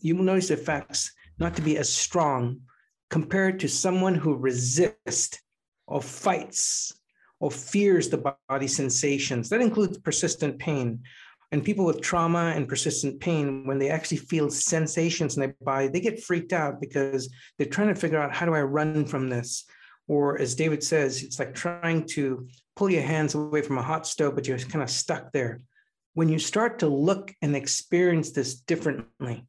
You 0.00 0.16
will 0.16 0.24
notice 0.24 0.48
the 0.48 0.54
effects 0.54 1.12
not 1.38 1.54
to 1.56 1.62
be 1.62 1.76
as 1.76 1.88
strong 1.88 2.62
compared 3.10 3.60
to 3.60 3.68
someone 3.68 4.14
who 4.14 4.34
resists 4.36 5.38
or 5.86 6.00
fights 6.00 6.99
or 7.40 7.50
fears 7.50 8.08
the 8.08 8.34
body 8.48 8.68
sensations. 8.68 9.48
That 9.48 9.62
includes 9.62 9.98
persistent 9.98 10.58
pain. 10.58 11.00
And 11.52 11.64
people 11.64 11.84
with 11.84 12.00
trauma 12.00 12.52
and 12.54 12.68
persistent 12.68 13.18
pain, 13.18 13.66
when 13.66 13.78
they 13.78 13.90
actually 13.90 14.18
feel 14.18 14.50
sensations 14.50 15.36
in 15.36 15.40
their 15.40 15.56
body, 15.62 15.88
they 15.88 16.00
get 16.00 16.22
freaked 16.22 16.52
out 16.52 16.80
because 16.80 17.28
they're 17.58 17.66
trying 17.66 17.92
to 17.92 18.00
figure 18.00 18.20
out 18.20 18.32
how 18.32 18.46
do 18.46 18.54
I 18.54 18.62
run 18.62 19.04
from 19.04 19.28
this? 19.28 19.64
Or 20.06 20.40
as 20.40 20.54
David 20.54 20.82
says, 20.84 21.22
it's 21.22 21.38
like 21.38 21.54
trying 21.54 22.06
to 22.08 22.46
pull 22.76 22.90
your 22.90 23.02
hands 23.02 23.34
away 23.34 23.62
from 23.62 23.78
a 23.78 23.82
hot 23.82 24.06
stove, 24.06 24.34
but 24.34 24.46
you're 24.46 24.58
kind 24.58 24.82
of 24.82 24.90
stuck 24.90 25.32
there. 25.32 25.60
When 26.14 26.28
you 26.28 26.38
start 26.38 26.80
to 26.80 26.88
look 26.88 27.34
and 27.42 27.56
experience 27.56 28.30
this 28.30 28.54
differently, 28.54 29.46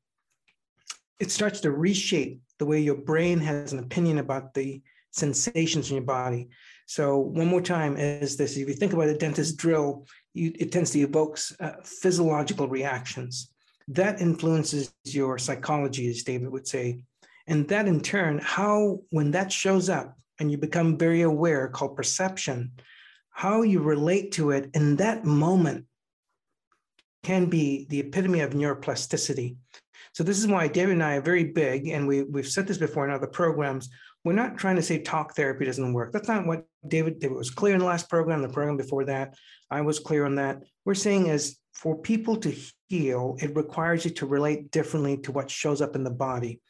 it 1.20 1.30
starts 1.30 1.62
to 1.62 1.72
reshape 1.72 2.42
the 2.58 2.66
way 2.66 2.80
your 2.80 2.96
brain 2.96 3.40
has 3.40 3.74
an 3.74 3.80
opinion 3.80 4.18
about 4.18 4.54
the 4.54 4.82
sensations 5.12 5.90
in 5.90 5.98
your 5.98 6.06
body. 6.06 6.50
So 6.92 7.18
one 7.20 7.48
more 7.48 7.62
time 7.62 7.96
is 7.96 8.36
this, 8.36 8.58
if 8.58 8.68
you 8.68 8.74
think 8.74 8.92
about 8.92 9.08
a 9.08 9.18
dentist 9.18 9.56
drill, 9.56 10.06
you, 10.34 10.52
it 10.60 10.74
tends 10.74 10.92
to 10.92 11.00
evoke 11.00 11.40
uh, 11.62 11.72
physiological 11.86 12.68
reactions. 12.68 13.54
That 13.88 14.20
influences 14.20 14.94
your 15.06 15.38
psychology, 15.38 16.10
as 16.10 16.24
David 16.24 16.50
would 16.50 16.68
say. 16.68 17.06
And 17.48 17.66
that 17.70 17.88
in 17.88 18.02
turn, 18.02 18.42
how, 18.44 19.00
when 19.10 19.32
that 19.32 19.54
shows 19.54 19.88
up 19.88 20.18
and 20.38 20.52
you 20.52 20.58
become 20.58 20.98
very 20.98 21.22
aware, 21.22 21.70
called 21.70 21.96
perception, 21.96 22.74
how 23.30 23.62
you 23.62 23.80
relate 23.80 24.34
to 24.34 24.52
it 24.52 24.70
in 24.74 24.98
that 24.98 25.24
moment 25.24 25.86
can 27.24 27.46
be 27.46 27.88
the 27.90 28.02
epitome 28.02 28.42
of 28.42 28.52
neuroplasticity. 28.52 29.56
So 30.12 30.26
this 30.26 30.40
is 30.40 30.48
why 30.48 30.68
David 30.68 30.96
and 30.96 31.04
I 31.04 31.16
are 31.16 31.22
very 31.22 31.46
big, 31.46 31.88
and 31.88 32.06
we, 32.06 32.24
we've 32.24 32.50
said 32.50 32.68
this 32.68 32.78
before 32.78 33.08
in 33.08 33.14
other 33.14 33.28
programs. 33.28 33.88
We're 34.26 34.34
not 34.34 34.58
trying 34.58 34.76
to 34.76 34.82
say 34.82 35.00
talk 35.00 35.38
therapy 35.38 35.64
doesn't 35.64 35.94
work. 35.94 36.12
That's 36.12 36.28
not 36.28 36.46
what 36.46 36.66
David, 36.88 37.20
David 37.20 37.38
was 37.38 37.52
clear 37.52 37.74
in 37.74 37.80
the 37.80 37.86
last 37.86 38.10
program, 38.10 38.42
the 38.42 38.50
program 38.50 38.78
before 38.78 39.06
that. 39.06 39.36
I 39.70 39.82
was 39.82 40.00
clear 40.00 40.26
on 40.26 40.36
that. 40.36 40.64
We're 40.86 40.96
saying 40.96 41.28
is 41.28 41.58
for 41.74 41.98
people 41.98 42.36
to 42.38 42.56
heal, 42.88 43.38
it 43.40 43.56
requires 43.56 44.06
you 44.06 44.12
to 44.12 44.26
relate 44.26 44.72
differently 44.72 45.18
to 45.18 45.32
what 45.32 45.50
shows 45.50 45.82
up 45.82 45.96
in 45.96 46.04
the 46.04 46.12
body. 46.12 46.62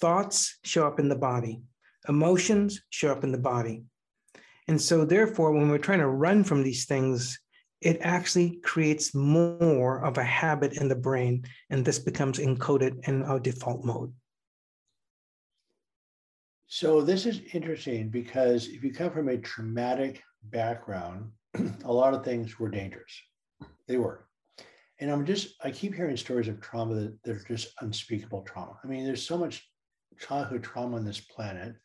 Thoughts 0.00 0.58
show 0.64 0.86
up 0.86 0.98
in 0.98 1.08
the 1.08 1.16
body, 1.16 1.62
emotions 2.08 2.82
show 2.90 3.12
up 3.12 3.24
in 3.24 3.32
the 3.32 3.38
body. 3.38 3.84
And 4.66 4.80
so, 4.80 5.04
therefore, 5.04 5.52
when 5.52 5.68
we're 5.68 5.78
trying 5.78 5.98
to 5.98 6.08
run 6.08 6.42
from 6.42 6.62
these 6.62 6.86
things, 6.86 7.38
it 7.80 7.98
actually 8.00 8.60
creates 8.62 9.14
more 9.14 10.02
of 10.02 10.16
a 10.16 10.24
habit 10.24 10.80
in 10.80 10.88
the 10.88 10.96
brain, 10.96 11.44
and 11.68 11.84
this 11.84 11.98
becomes 11.98 12.38
encoded 12.38 13.06
in 13.06 13.22
our 13.22 13.38
default 13.38 13.84
mode. 13.84 14.12
So 16.74 17.02
this 17.02 17.24
is 17.24 17.40
interesting 17.52 18.08
because 18.08 18.66
if 18.66 18.82
you 18.82 18.92
come 18.92 19.12
from 19.12 19.28
a 19.28 19.38
traumatic 19.38 20.20
background, 20.42 21.30
a 21.84 21.92
lot 21.92 22.14
of 22.14 22.24
things 22.24 22.58
were 22.58 22.68
dangerous. 22.68 23.12
They 23.86 23.96
were. 23.96 24.26
And 24.98 25.08
I'm 25.08 25.24
just, 25.24 25.54
I 25.62 25.70
keep 25.70 25.94
hearing 25.94 26.16
stories 26.16 26.48
of 26.48 26.60
trauma 26.60 26.96
that, 26.96 27.22
that 27.22 27.36
are 27.36 27.44
just 27.46 27.68
unspeakable 27.80 28.42
trauma. 28.42 28.76
I 28.82 28.88
mean, 28.88 29.04
there's 29.04 29.24
so 29.24 29.38
much 29.38 29.64
childhood 30.18 30.64
trauma 30.64 30.96
on 30.96 31.04
this 31.04 31.20
planet. 31.20 31.76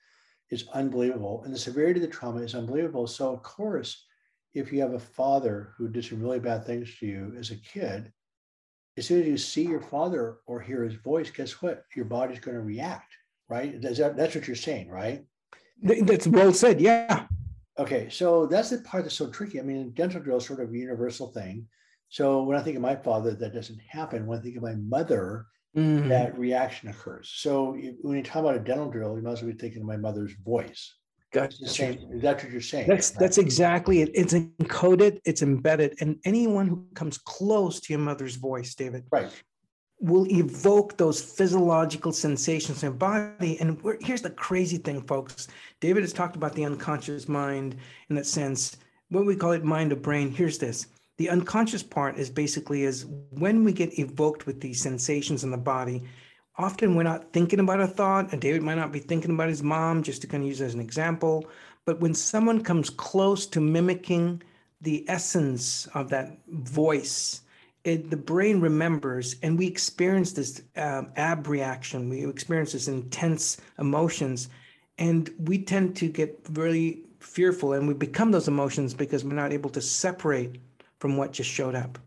It's 0.50 0.68
unbelievable. 0.74 1.44
And 1.46 1.54
the 1.54 1.60
severity 1.60 2.00
of 2.00 2.08
the 2.08 2.12
trauma 2.12 2.42
is 2.42 2.56
unbelievable. 2.56 3.06
So, 3.06 3.32
of 3.32 3.44
course, 3.44 4.08
if 4.56 4.74
you 4.74 4.82
have 4.82 4.94
a 4.94 5.00
father 5.00 5.76
who 5.78 5.88
did 5.88 6.04
some 6.04 6.20
really 6.20 6.40
bad 6.40 6.66
things 6.66 6.98
to 6.98 7.06
you 7.06 7.36
as 7.38 7.52
a 7.52 7.58
kid, 7.58 8.12
as 8.98 9.06
soon 9.06 9.22
as 9.22 9.28
you 9.28 9.38
see 9.38 9.68
your 9.68 9.82
father 9.82 10.38
or 10.48 10.60
hear 10.60 10.84
his 10.84 10.96
voice, 10.96 11.30
guess 11.30 11.62
what? 11.62 11.84
Your 11.96 12.06
body's 12.06 12.40
going 12.40 12.58
to 12.58 12.64
react 12.64 13.14
right? 13.50 13.82
That, 13.82 14.16
that's 14.16 14.36
what 14.36 14.48
you're 14.48 14.56
saying, 14.56 14.90
right? 14.90 15.24
That's 15.82 16.28
well 16.28 16.54
said. 16.54 16.80
Yeah. 16.80 17.26
Okay, 17.78 18.10
so 18.10 18.46
that's 18.46 18.70
the 18.70 18.80
part 18.80 19.04
that's 19.04 19.16
so 19.16 19.30
tricky. 19.30 19.60
I 19.60 19.64
mean, 19.64 19.92
dental 19.92 20.22
drill 20.22 20.38
is 20.38 20.46
sort 20.46 20.60
of 20.60 20.72
a 20.72 20.78
universal 20.78 21.28
thing. 21.28 21.68
So 22.10 22.44
when 22.44 22.58
I 22.58 22.62
think 22.62 22.76
of 22.76 22.82
my 22.82 22.96
father, 22.96 23.32
that 23.32 23.54
doesn't 23.54 23.80
happen. 23.88 24.26
When 24.26 24.40
I 24.40 24.42
think 24.42 24.58
of 24.58 24.64
my 24.64 24.76
mother, 24.76 25.46
mm. 25.78 26.08
that 26.10 26.38
reaction 26.38 26.90
occurs. 26.90 27.32
So 27.36 27.78
when 28.02 28.18
you 28.18 28.24
talk 28.24 28.42
about 28.42 28.56
a 28.56 28.60
dental 28.60 28.90
drill, 28.90 29.16
you 29.16 29.22
must 29.22 29.46
be 29.46 29.54
thinking 29.54 29.82
of 29.82 29.88
my 29.88 29.98
mother's 29.98 30.34
voice. 30.44 30.96
Gotcha. 31.32 31.68
Same, 31.68 32.00
is 32.12 32.24
that 32.24 32.44
what 32.44 32.52
you're 32.52 32.60
saying? 32.60 32.88
That's 32.88 33.12
that's 33.12 33.38
exactly 33.38 34.02
it. 34.02 34.10
It's 34.16 34.34
encoded, 34.34 35.20
it's 35.26 35.44
embedded, 35.44 35.96
and 36.02 36.18
anyone 36.26 36.68
who 36.68 36.88
comes 36.96 37.20
close 37.20 37.80
to 37.82 37.94
your 37.94 38.00
mother's 38.00 38.36
voice, 38.36 38.74
David, 38.74 39.04
right, 39.12 39.30
will 40.00 40.26
evoke 40.32 40.98
those 40.98 41.22
physiological 41.22 42.14
sensations 42.14 42.84
in 42.84 42.88
your 42.88 42.96
body. 42.96 43.60
And 43.60 43.82
here's 44.02 44.22
the 44.22 44.30
crazy 44.30 44.78
thing, 44.78 45.02
folks. 45.02 45.48
David 45.82 46.04
has 46.04 46.14
talked 46.14 46.36
about 46.36 46.54
the 46.54 46.66
unconscious 46.66 47.28
mind 47.28 47.76
in 48.10 48.16
that 48.16 48.26
sense. 48.26 48.78
What 49.10 49.26
we 49.26 49.36
call 49.36 49.52
it 49.52 49.64
mind 49.64 49.92
or 49.92 49.98
brain. 49.98 50.32
Here's 50.32 50.58
this. 50.58 50.88
The 51.18 51.30
unconscious 51.30 51.84
part 51.84 52.18
is 52.18 52.30
basically 52.30 52.84
is 52.84 53.06
when 53.32 53.66
we 53.66 53.74
get 53.74 54.00
evoked 54.00 54.46
with 54.46 54.62
these 54.62 54.82
sensations 54.82 55.44
in 55.44 55.52
the 55.52 55.58
body, 55.58 56.04
often 56.58 56.96
we're 56.96 57.04
not 57.04 57.34
thinking 57.34 57.60
about 57.60 57.82
a 57.82 57.88
thought, 57.88 58.32
and 58.32 58.42
David 58.42 58.62
might 58.64 58.76
not 58.76 58.94
be 58.94 59.00
thinking 59.00 59.32
about 59.32 59.50
his 59.50 59.62
mom, 59.62 60.02
just 60.02 60.22
to 60.22 60.28
kind 60.28 60.44
of 60.44 60.48
use 60.48 60.62
as 60.62 60.74
an 60.74 60.80
example. 60.80 61.50
But 61.86 62.00
when 62.00 62.14
someone 62.14 62.64
comes 62.64 62.90
close 62.90 63.46
to 63.48 63.60
mimicking 63.60 64.44
the 64.80 65.04
essence 65.10 65.88
of 65.88 66.10
that 66.10 66.38
voice, 66.48 67.42
it, 67.84 68.10
the 68.10 68.18
brain 68.18 68.60
remembers 68.60 69.36
and 69.42 69.58
we 69.58 69.68
experience 69.68 70.34
this 70.34 70.62
um, 70.76 71.12
abreaction. 71.16 72.10
We 72.10 72.26
experience 72.26 72.74
this 72.74 72.88
intense 72.88 73.58
emotions 73.80 74.50
and 74.98 75.30
we 75.40 75.64
tend 75.64 75.96
to 75.98 76.10
get 76.10 76.38
really 76.52 77.06
fearful 77.20 77.74
and 77.74 77.88
we 77.88 77.94
become 77.94 78.32
those 78.32 78.48
emotions 78.48 78.94
because 78.94 79.24
we're 79.24 79.34
not 79.34 79.54
able 79.54 79.70
to 79.72 79.82
separate 79.82 80.60
from 81.00 81.16
what 81.16 81.32
just 81.32 81.50
showed 81.50 81.76
up. 81.76 81.98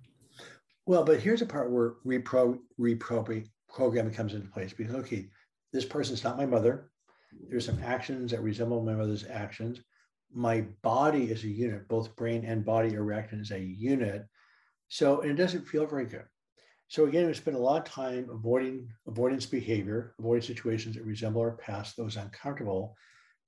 Well 0.87 1.05
but 1.05 1.21
here's 1.21 1.43
a 1.43 1.47
part 1.47 1.71
where 1.71 1.95
repro 2.05 2.59
reprogramming 2.79 4.15
comes 4.15 4.35
into 4.35 4.49
place 4.49 4.73
because 4.73 4.95
okay 4.97 5.29
this 5.73 5.85
person's 5.85 6.25
not 6.25 6.37
my 6.37 6.47
mother. 6.47 6.91
There's 7.49 7.65
some 7.65 7.83
actions 7.83 8.31
that 8.31 8.43
resemble 8.43 8.83
my 8.83 8.93
mother's 8.93 9.25
actions. 9.27 9.81
My 10.35 10.63
body 10.83 11.31
is 11.31 11.45
a 11.45 11.49
unit. 11.49 11.89
Both 11.89 12.15
brain 12.15 12.45
and 12.45 12.65
body 12.65 12.95
are 12.95 13.05
reacting 13.05 13.41
as 13.41 13.53
a 13.53 13.59
unit 13.59 14.27
so 14.93 15.23
it 15.23 15.33
doesn't 15.37 15.67
feel 15.67 15.87
very 15.87 16.05
good. 16.05 16.27
So 16.89 17.07
again, 17.07 17.27
we 17.27 17.33
spend 17.33 17.57
a 17.57 17.61
lot 17.61 17.79
of 17.79 17.91
time 17.91 18.29
avoiding 18.31 18.91
avoidance 19.07 19.47
behavior, 19.47 20.15
avoiding 20.19 20.43
situations 20.43 20.97
that 20.97 21.07
resemble 21.07 21.41
our 21.41 21.53
past, 21.53 21.97
those 21.97 22.19
uncomfortable. 22.19 22.95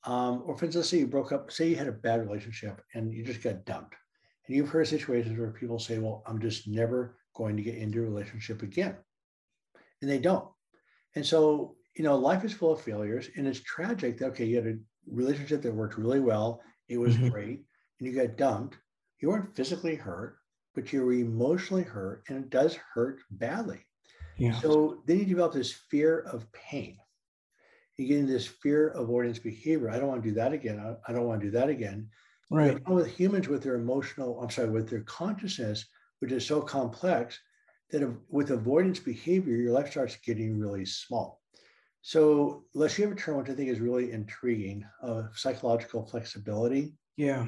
Um, 0.05 0.43
or 0.47 0.57
for 0.57 0.65
instance, 0.65 0.77
let's 0.77 0.89
say 0.89 1.01
you 1.01 1.07
broke 1.07 1.33
up, 1.33 1.53
say 1.53 1.69
you 1.69 1.77
had 1.77 1.87
a 1.87 1.93
bad 1.93 2.27
relationship 2.27 2.81
and 2.95 3.13
you 3.13 3.23
just 3.23 3.43
got 3.43 3.67
dumped. 3.67 3.95
And 4.47 4.57
you've 4.57 4.71
heard 4.71 4.89
situations 4.89 5.39
where 5.39 5.51
people 5.51 5.79
say, 5.79 5.99
well, 5.99 6.23
I'm 6.27 6.41
just 6.41 6.67
never 6.67 7.19
going 7.35 7.59
to 7.59 7.63
get 7.63 7.75
into 7.75 7.99
a 7.99 8.05
relationship 8.05 8.63
again. 8.63 8.97
And 10.01 10.11
they 10.11 10.19
don't. 10.19 10.49
And 11.15 11.27
so, 11.27 11.77
you 11.95 12.05
know, 12.05 12.17
life 12.17 12.43
is 12.47 12.55
full 12.55 12.73
of 12.73 12.81
failures 12.81 13.29
and 13.37 13.47
it's 13.47 13.61
tragic 13.61 14.17
that, 14.17 14.29
okay, 14.29 14.47
you 14.47 14.57
had 14.57 14.67
a 14.67 14.79
relationship 15.13 15.61
that 15.61 15.75
worked 15.75 15.99
really 15.99 16.21
well. 16.21 16.63
It 16.89 16.97
was 16.97 17.17
mm-hmm. 17.17 17.29
great. 17.29 17.65
And 18.01 18.09
you 18.09 18.15
got 18.15 18.39
dumped. 18.39 18.79
You 19.21 19.29
weren't 19.29 19.55
physically 19.55 19.95
hurt, 19.95 20.39
but 20.75 20.93
you're 20.93 21.13
emotionally 21.13 21.83
hurt 21.83 22.25
and 22.29 22.39
it 22.39 22.51
does 22.51 22.77
hurt 22.95 23.21
badly. 23.31 23.81
Yeah. 24.37 24.59
So 24.61 25.03
then 25.07 25.19
you 25.19 25.25
develop 25.25 25.53
this 25.53 25.73
fear 25.73 26.21
of 26.21 26.51
pain. 26.53 26.99
You 27.97 28.09
get 28.09 28.19
into 28.19 28.33
this 28.33 28.47
fear 28.47 28.89
avoidance 28.89 29.39
behavior. 29.39 29.91
I 29.91 29.99
don't 29.99 30.09
want 30.09 30.23
to 30.23 30.29
do 30.29 30.35
that 30.35 30.53
again. 30.53 30.97
I, 31.07 31.13
don't 31.13 31.27
want 31.27 31.41
to 31.41 31.47
do 31.47 31.53
that 31.53 31.69
again. 31.69 32.09
Right. 32.51 32.83
But 32.85 32.95
with 32.95 33.07
humans 33.07 33.49
with 33.49 33.63
their 33.63 33.77
emotional, 33.77 34.41
I'm 34.41 34.51
sorry, 34.51 34.71
with 34.71 34.91
their 34.91 35.03
consciousness, 35.03 35.87
which 36.19 36.33
is 36.33 36.45
so 36.45 36.61
complex, 36.61 37.39
that 37.91 38.13
with 38.29 38.51
avoidance 38.51 38.99
behavior, 38.99 39.55
your 39.55 39.73
life 39.73 39.93
starts 39.93 40.17
getting 40.17 40.59
really 40.59 40.85
small. 40.85 41.41
So 42.03 42.65
let's 42.75 42.99
you 42.99 43.05
have 43.05 43.17
a 43.17 43.19
term 43.19 43.39
which 43.39 43.49
I 43.49 43.55
think 43.55 43.71
is 43.71 43.81
really 43.81 44.11
intriguing 44.11 44.85
of 45.01 45.39
psychological 45.39 46.05
flexibility. 46.05 46.95
Yeah 47.17 47.47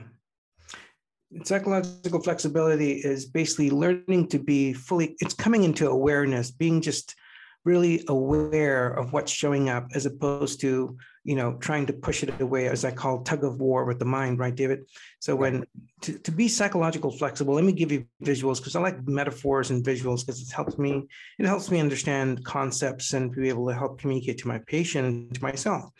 psychological 1.45 2.23
flexibility 2.23 2.93
is 2.93 3.27
basically 3.27 3.71
learning 3.71 4.29
to 4.29 4.39
be 4.39 4.73
fully 4.73 5.17
it's 5.19 5.35
coming 5.35 5.65
into 5.65 5.89
awareness 5.89 6.51
being 6.51 6.81
just 6.81 7.17
really 7.65 8.05
aware 8.09 8.87
of 8.87 9.13
what's 9.13 9.33
showing 9.33 9.69
up 9.69 9.89
as 9.95 10.07
opposed 10.07 10.61
to 10.61 10.97
you 11.25 11.35
know 11.35 11.55
trying 11.55 11.85
to 11.85 11.93
push 11.93 12.23
it 12.23 12.41
away 12.41 12.69
as 12.69 12.85
i 12.85 12.91
call 12.93 13.23
tug 13.23 13.43
of 13.43 13.61
war 13.61 13.85
with 13.85 13.99
the 13.99 14.05
mind 14.05 14.39
right 14.39 14.55
david? 14.55 14.85
So 15.19 15.35
when 15.35 15.65
to, 16.03 16.17
to 16.21 16.31
be 16.31 16.47
psychological 16.47 17.11
flexible 17.11 17.55
let 17.55 17.65
me 17.65 17.73
give 17.73 17.91
you 17.91 18.07
visuals 18.23 18.59
because 18.59 18.77
i 18.77 18.81
like 18.81 19.07
metaphors 19.09 19.71
and 19.71 19.85
visuals 19.85 20.25
because 20.25 20.41
it 20.41 20.53
helps 20.55 20.79
me 20.79 21.09
it 21.41 21.47
helps 21.47 21.69
me 21.69 21.81
understand 21.81 22.45
concepts 22.45 23.13
and 23.13 23.35
be 23.35 23.49
able 23.49 23.67
to 23.67 23.75
help 23.75 23.99
communicate 23.99 24.39
to 24.39 24.49
my 24.49 24.59
patient 24.67 25.35
to 25.35 25.43
myself. 25.43 25.91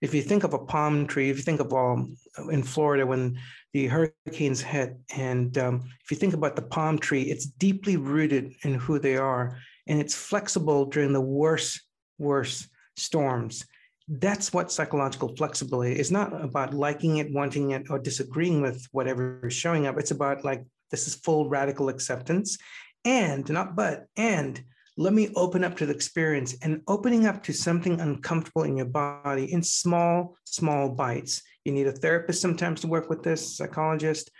If 0.00 0.14
you 0.14 0.22
think 0.22 0.44
of 0.44 0.54
a 0.54 0.58
palm 0.58 1.08
tree 1.08 1.28
if 1.30 1.36
you 1.38 1.42
think 1.42 1.58
of 1.60 1.72
all 1.72 2.06
in 2.50 2.62
florida 2.62 3.04
when 3.04 3.36
the 3.76 3.86
hurricanes 3.86 4.62
hit 4.62 4.96
and 5.14 5.58
um, 5.58 5.74
if 6.02 6.10
you 6.10 6.16
think 6.16 6.34
about 6.34 6.56
the 6.56 6.62
palm 6.76 6.96
tree 6.98 7.24
it's 7.32 7.44
deeply 7.44 7.96
rooted 7.98 8.54
in 8.62 8.72
who 8.74 8.98
they 8.98 9.16
are 9.16 9.58
and 9.86 10.00
it's 10.00 10.14
flexible 10.14 10.86
during 10.86 11.12
the 11.12 11.20
worst, 11.20 11.82
worst 12.18 12.68
storms. 12.96 13.64
That's 14.08 14.52
what 14.52 14.72
psychological 14.72 15.34
flexibility 15.36 15.98
is 15.98 16.10
not 16.10 16.32
about 16.42 16.74
liking 16.74 17.18
it, 17.18 17.32
wanting 17.32 17.72
it, 17.72 17.90
or 17.90 17.98
disagreeing 17.98 18.62
with 18.62 18.86
whatever 18.92 19.46
is 19.46 19.54
showing 19.54 19.86
up. 19.86 19.98
It's 19.98 20.12
about 20.12 20.44
like, 20.44 20.64
this 20.90 21.08
is 21.08 21.16
full 21.16 21.48
radical 21.48 21.88
acceptance. 21.88 22.56
And 23.04 23.48
not 23.50 23.76
but, 23.76 24.06
and 24.16 24.62
let 24.96 25.12
me 25.12 25.30
open 25.36 25.62
up 25.62 25.76
to 25.76 25.86
the 25.86 25.94
experience 25.94 26.56
and 26.62 26.82
opening 26.88 27.26
up 27.26 27.42
to 27.44 27.52
something 27.52 28.00
uncomfortable 28.00 28.62
in 28.62 28.76
your 28.76 28.86
body 28.86 29.52
in 29.52 29.62
small, 29.62 30.36
small 30.44 30.88
bites. 30.88 31.42
You 31.66 31.72
need 31.72 31.88
a 31.88 31.92
therapist 31.92 32.40
sometimes 32.40 32.82
to 32.82 32.86
work 32.86 33.10
with 33.10 33.24
this, 33.24 33.56
psychologist, 33.56 34.30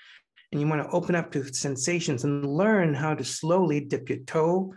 and 0.52 0.60
you 0.60 0.68
want 0.68 0.80
to 0.80 0.94
open 0.94 1.16
up 1.16 1.32
to 1.32 1.52
sensations 1.52 2.22
and 2.22 2.46
learn 2.46 2.94
how 2.94 3.14
to 3.14 3.24
slowly 3.24 3.80
dip 3.80 4.08
your 4.08 4.18
toe, 4.18 4.72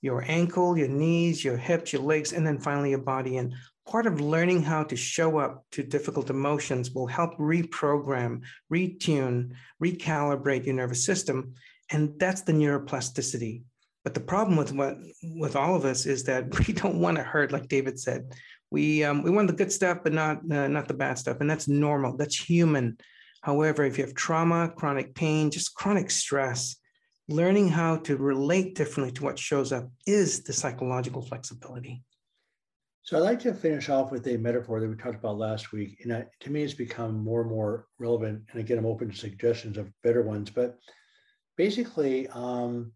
your 0.00 0.24
ankle, 0.26 0.76
your 0.76 0.88
knees, 0.88 1.44
your 1.44 1.56
hips, 1.56 1.92
your 1.92 2.02
legs, 2.02 2.32
and 2.32 2.44
then 2.44 2.58
finally 2.58 2.90
your 2.90 2.98
body. 2.98 3.36
And 3.36 3.54
part 3.86 4.08
of 4.08 4.20
learning 4.20 4.64
how 4.64 4.82
to 4.82 4.96
show 4.96 5.38
up 5.38 5.64
to 5.70 5.84
difficult 5.84 6.28
emotions 6.28 6.90
will 6.90 7.06
help 7.06 7.38
reprogram, 7.38 8.40
retune, 8.72 9.52
recalibrate 9.80 10.66
your 10.66 10.74
nervous 10.74 11.04
system. 11.04 11.54
And 11.90 12.18
that's 12.18 12.42
the 12.42 12.52
neuroplasticity. 12.52 13.62
But 14.02 14.14
the 14.14 14.20
problem 14.20 14.56
with 14.56 14.72
what 14.72 14.96
with 15.22 15.54
all 15.54 15.76
of 15.76 15.84
us 15.84 16.06
is 16.06 16.24
that 16.24 16.46
we 16.66 16.74
don't 16.74 17.00
want 17.00 17.16
to 17.18 17.22
hurt, 17.22 17.52
like 17.52 17.68
David 17.68 18.00
said. 18.00 18.32
We 18.72 19.04
um, 19.04 19.22
we 19.22 19.30
want 19.30 19.48
the 19.48 19.54
good 19.54 19.70
stuff, 19.70 19.98
but 20.02 20.14
not 20.14 20.38
uh, 20.50 20.66
not 20.66 20.88
the 20.88 20.94
bad 20.94 21.18
stuff, 21.18 21.36
and 21.40 21.50
that's 21.50 21.68
normal. 21.68 22.16
That's 22.16 22.34
human. 22.34 22.96
However, 23.42 23.84
if 23.84 23.98
you 23.98 24.04
have 24.04 24.14
trauma, 24.14 24.72
chronic 24.74 25.14
pain, 25.14 25.50
just 25.50 25.74
chronic 25.74 26.10
stress, 26.10 26.76
learning 27.28 27.68
how 27.68 27.96
to 27.98 28.16
relate 28.16 28.74
differently 28.74 29.12
to 29.12 29.24
what 29.24 29.38
shows 29.38 29.72
up 29.72 29.90
is 30.06 30.42
the 30.44 30.52
psychological 30.52 31.20
flexibility. 31.20 32.02
So 33.02 33.16
I'd 33.16 33.24
like 33.30 33.40
to 33.40 33.52
finish 33.52 33.88
off 33.88 34.12
with 34.12 34.26
a 34.28 34.36
metaphor 34.36 34.80
that 34.80 34.88
we 34.88 34.94
talked 34.94 35.16
about 35.16 35.36
last 35.36 35.72
week. 35.72 35.98
And 36.02 36.12
I, 36.14 36.24
to 36.40 36.50
me, 36.50 36.62
it's 36.62 36.72
become 36.72 37.22
more 37.22 37.40
and 37.40 37.50
more 37.50 37.88
relevant. 37.98 38.44
And 38.52 38.60
again, 38.60 38.78
I'm 38.78 38.86
open 38.86 39.10
to 39.10 39.16
suggestions 39.16 39.76
of 39.76 39.92
better 40.04 40.22
ones. 40.22 40.50
But 40.50 40.78
basically, 41.56 42.28
um, 42.28 42.92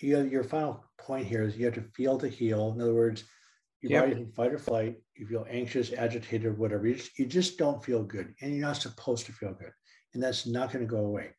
you 0.00 0.16
have, 0.16 0.30
your 0.30 0.44
final 0.44 0.84
point 0.98 1.26
here 1.26 1.42
is 1.42 1.56
you 1.56 1.64
have 1.64 1.74
to 1.74 1.90
feel 1.96 2.18
to 2.18 2.28
heal. 2.28 2.72
In 2.74 2.82
other 2.82 2.92
words, 2.92 3.24
your 3.84 3.92
yep. 3.92 4.04
body's 4.04 4.16
in 4.16 4.32
fight 4.32 4.54
or 4.54 4.58
flight. 4.58 4.96
You 5.14 5.26
feel 5.26 5.46
anxious, 5.50 5.92
agitated, 5.92 6.56
whatever. 6.56 6.86
You 6.86 6.94
just, 6.94 7.18
you 7.18 7.26
just 7.26 7.58
don't 7.58 7.84
feel 7.84 8.02
good. 8.02 8.34
And 8.40 8.50
you're 8.50 8.66
not 8.66 8.78
supposed 8.78 9.26
to 9.26 9.32
feel 9.32 9.52
good. 9.52 9.72
And 10.14 10.22
that's 10.22 10.46
not 10.46 10.72
going 10.72 10.86
to 10.86 10.90
go 10.90 11.04
away. 11.04 11.32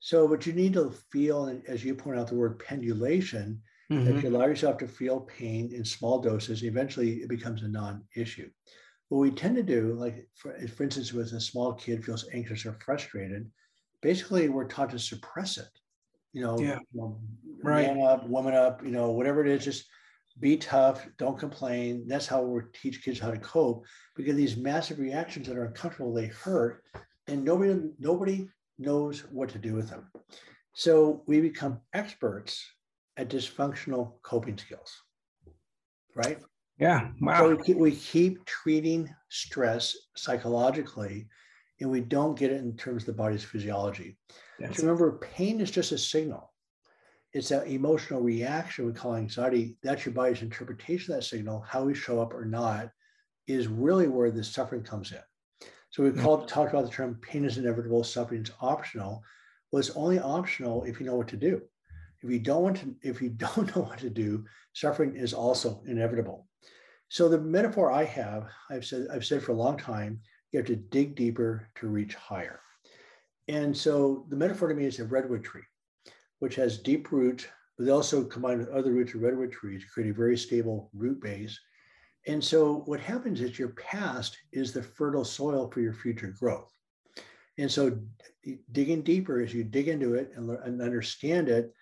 So, 0.00 0.26
but 0.26 0.46
you 0.46 0.54
need 0.54 0.72
to 0.72 0.94
feel, 1.12 1.46
and 1.46 1.62
as 1.68 1.84
you 1.84 1.94
point 1.94 2.18
out, 2.18 2.28
the 2.28 2.36
word 2.36 2.58
pendulation, 2.58 3.60
mm-hmm. 3.92 4.04
that 4.06 4.22
you 4.22 4.30
allow 4.30 4.46
yourself 4.46 4.78
to 4.78 4.88
feel 4.88 5.20
pain 5.20 5.70
in 5.74 5.84
small 5.84 6.20
doses. 6.20 6.64
Eventually, 6.64 7.16
it 7.16 7.28
becomes 7.28 7.62
a 7.62 7.68
non-issue. 7.68 8.48
What 9.10 9.18
we 9.18 9.30
tend 9.30 9.56
to 9.56 9.62
do, 9.62 9.92
like 9.92 10.26
for, 10.36 10.58
for 10.68 10.84
instance, 10.84 11.12
with 11.12 11.34
a 11.34 11.40
small 11.40 11.74
kid 11.74 12.02
feels 12.02 12.26
anxious 12.32 12.64
or 12.64 12.78
frustrated, 12.82 13.50
basically 14.00 14.48
we're 14.48 14.68
taught 14.68 14.90
to 14.90 14.98
suppress 14.98 15.58
it. 15.58 15.68
You 16.32 16.44
know, 16.44 16.58
yeah. 16.58 16.78
you 16.92 17.00
know 17.00 17.20
right. 17.62 17.94
man 17.94 18.06
up, 18.06 18.26
woman 18.26 18.54
up, 18.54 18.82
you 18.82 18.90
know, 18.90 19.10
whatever 19.10 19.44
it 19.44 19.50
is, 19.50 19.64
just 19.64 19.84
be 20.40 20.56
tough, 20.56 21.06
don't 21.18 21.38
complain. 21.38 22.04
That's 22.06 22.26
how 22.26 22.42
we 22.42 22.60
teach 22.72 23.02
kids 23.02 23.18
how 23.18 23.30
to 23.30 23.38
cope 23.38 23.84
because 24.16 24.36
these 24.36 24.56
massive 24.56 24.98
reactions 24.98 25.48
that 25.48 25.56
are 25.56 25.64
uncomfortable, 25.64 26.12
they 26.12 26.26
hurt, 26.26 26.84
and 27.26 27.44
nobody 27.44 27.80
nobody 27.98 28.48
knows 28.78 29.20
what 29.30 29.48
to 29.50 29.58
do 29.58 29.74
with 29.74 29.90
them. 29.90 30.10
So 30.72 31.22
we 31.26 31.40
become 31.40 31.80
experts 31.92 32.64
at 33.16 33.28
dysfunctional 33.28 34.22
coping 34.22 34.56
skills, 34.56 35.02
right? 36.14 36.38
Yeah. 36.78 37.08
Wow. 37.20 37.38
So 37.38 37.56
we 37.56 37.62
keep, 37.64 37.76
we 37.76 37.92
keep 37.92 38.44
treating 38.44 39.12
stress 39.28 39.96
psychologically 40.16 41.26
and 41.80 41.90
we 41.90 42.00
don't 42.00 42.38
get 42.38 42.52
it 42.52 42.60
in 42.60 42.76
terms 42.76 43.02
of 43.02 43.06
the 43.06 43.12
body's 43.14 43.42
physiology. 43.42 44.16
Yes. 44.60 44.76
So 44.76 44.82
remember, 44.84 45.18
pain 45.18 45.60
is 45.60 45.70
just 45.70 45.92
a 45.92 45.98
signal. 45.98 46.52
It's 47.32 47.50
that 47.50 47.68
emotional 47.68 48.22
reaction 48.22 48.86
we 48.86 48.92
call 48.92 49.14
anxiety. 49.14 49.76
That's 49.82 50.06
your 50.06 50.14
body's 50.14 50.42
interpretation 50.42 51.12
of 51.12 51.20
that 51.20 51.26
signal. 51.26 51.64
How 51.68 51.84
we 51.84 51.94
show 51.94 52.20
up 52.20 52.32
or 52.32 52.44
not 52.44 52.90
is 53.46 53.68
really 53.68 54.08
where 54.08 54.30
the 54.30 54.42
suffering 54.42 54.82
comes 54.82 55.12
in. 55.12 55.18
So 55.90 56.02
we 56.02 56.10
mm-hmm. 56.10 56.22
called 56.22 56.48
talked 56.48 56.72
about 56.72 56.84
the 56.84 56.90
term 56.90 57.18
pain 57.20 57.44
is 57.44 57.58
inevitable, 57.58 58.04
suffering 58.04 58.42
is 58.42 58.50
optional. 58.60 59.22
Well, 59.70 59.80
it's 59.80 59.90
only 59.90 60.18
optional 60.18 60.84
if 60.84 61.00
you 61.00 61.06
know 61.06 61.16
what 61.16 61.28
to 61.28 61.36
do. 61.36 61.62
If 62.22 62.30
you 62.30 62.38
don't 62.38 62.62
want 62.62 62.76
to, 62.78 62.94
if 63.02 63.22
you 63.22 63.30
don't 63.36 63.74
know 63.74 63.82
what 63.82 63.98
to 63.98 64.10
do, 64.10 64.44
suffering 64.72 65.16
is 65.16 65.32
also 65.32 65.82
inevitable. 65.86 66.46
So 67.10 67.28
the 67.28 67.40
metaphor 67.40 67.90
I 67.90 68.04
have, 68.04 68.48
I've 68.70 68.84
said, 68.84 69.06
I've 69.12 69.24
said 69.24 69.42
for 69.42 69.52
a 69.52 69.56
long 69.56 69.78
time, 69.78 70.20
you 70.52 70.58
have 70.58 70.66
to 70.66 70.76
dig 70.76 71.14
deeper 71.14 71.68
to 71.76 71.88
reach 71.88 72.14
higher. 72.14 72.60
And 73.48 73.74
so 73.74 74.26
the 74.28 74.36
metaphor 74.36 74.68
to 74.68 74.74
me 74.74 74.84
is 74.84 74.98
a 74.98 75.04
redwood 75.04 75.42
tree, 75.42 75.62
which 76.38 76.54
has 76.56 76.78
deep 76.78 77.10
roots, 77.12 77.46
but 77.76 77.84
they 77.84 77.92
also 77.92 78.24
combine 78.24 78.58
with 78.58 78.68
other 78.68 78.92
roots 78.92 79.14
of 79.14 79.22
redwood 79.22 79.52
trees 79.52 79.82
to 79.82 79.88
create 79.88 80.10
a 80.10 80.14
very 80.14 80.36
stable 80.36 80.90
root 80.94 81.20
base. 81.20 81.58
And 82.26 82.42
so 82.42 82.82
what 82.86 83.00
happens 83.00 83.40
is 83.40 83.58
your 83.58 83.70
past 83.70 84.36
is 84.52 84.72
the 84.72 84.82
fertile 84.82 85.24
soil 85.24 85.70
for 85.70 85.80
your 85.80 85.94
future 85.94 86.34
growth. 86.38 86.72
And 87.56 87.70
so 87.70 87.98
digging 88.72 89.02
deeper 89.02 89.40
as 89.40 89.52
you 89.52 89.64
dig 89.64 89.88
into 89.88 90.14
it 90.14 90.30
and, 90.36 90.50
and 90.50 90.80
understand 90.80 91.48
it, 91.48 91.72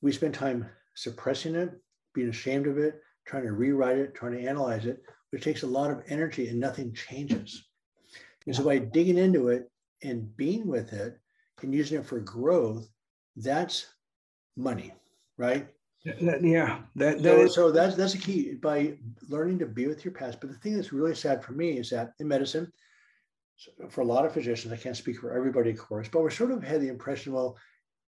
we 0.00 0.12
spend 0.12 0.34
time 0.34 0.68
suppressing 0.94 1.54
it, 1.54 1.70
being 2.14 2.28
ashamed 2.28 2.66
of 2.66 2.78
it, 2.78 3.00
trying 3.26 3.44
to 3.44 3.52
rewrite 3.52 3.98
it, 3.98 4.14
trying 4.14 4.32
to 4.32 4.46
analyze 4.46 4.86
it, 4.86 5.02
which 5.30 5.42
takes 5.42 5.62
a 5.62 5.66
lot 5.66 5.90
of 5.90 6.02
energy 6.08 6.48
and 6.48 6.58
nothing 6.58 6.92
changes. 6.92 7.68
And 8.46 8.54
so 8.54 8.64
by 8.64 8.78
digging 8.78 9.18
into 9.18 9.48
it 9.48 9.70
and 10.02 10.34
being 10.36 10.66
with 10.66 10.92
it 10.92 11.18
and 11.62 11.74
using 11.74 11.98
it 11.98 12.06
for 12.06 12.20
growth, 12.20 12.88
that's 13.36 13.86
money, 14.56 14.92
right? 15.36 15.68
Yeah, 16.04 16.80
that, 16.94 17.22
that 17.22 17.22
so, 17.22 17.40
is- 17.40 17.54
so 17.54 17.70
that's 17.70 17.96
that's 17.96 18.14
a 18.14 18.18
key 18.18 18.54
by 18.54 18.96
learning 19.28 19.58
to 19.58 19.66
be 19.66 19.86
with 19.86 20.04
your 20.04 20.14
past. 20.14 20.40
But 20.40 20.50
the 20.50 20.56
thing 20.56 20.76
that's 20.76 20.92
really 20.92 21.14
sad 21.14 21.42
for 21.42 21.52
me 21.52 21.78
is 21.78 21.90
that 21.90 22.12
in 22.20 22.28
medicine, 22.28 22.72
for 23.88 24.02
a 24.02 24.04
lot 24.04 24.24
of 24.24 24.32
physicians, 24.32 24.72
I 24.72 24.76
can't 24.76 24.96
speak 24.96 25.18
for 25.18 25.32
everybody, 25.32 25.70
of 25.70 25.78
course, 25.78 26.08
but 26.08 26.22
we're 26.22 26.30
sort 26.30 26.52
of 26.52 26.62
had 26.62 26.80
the 26.80 26.88
impression, 26.88 27.32
well, 27.32 27.56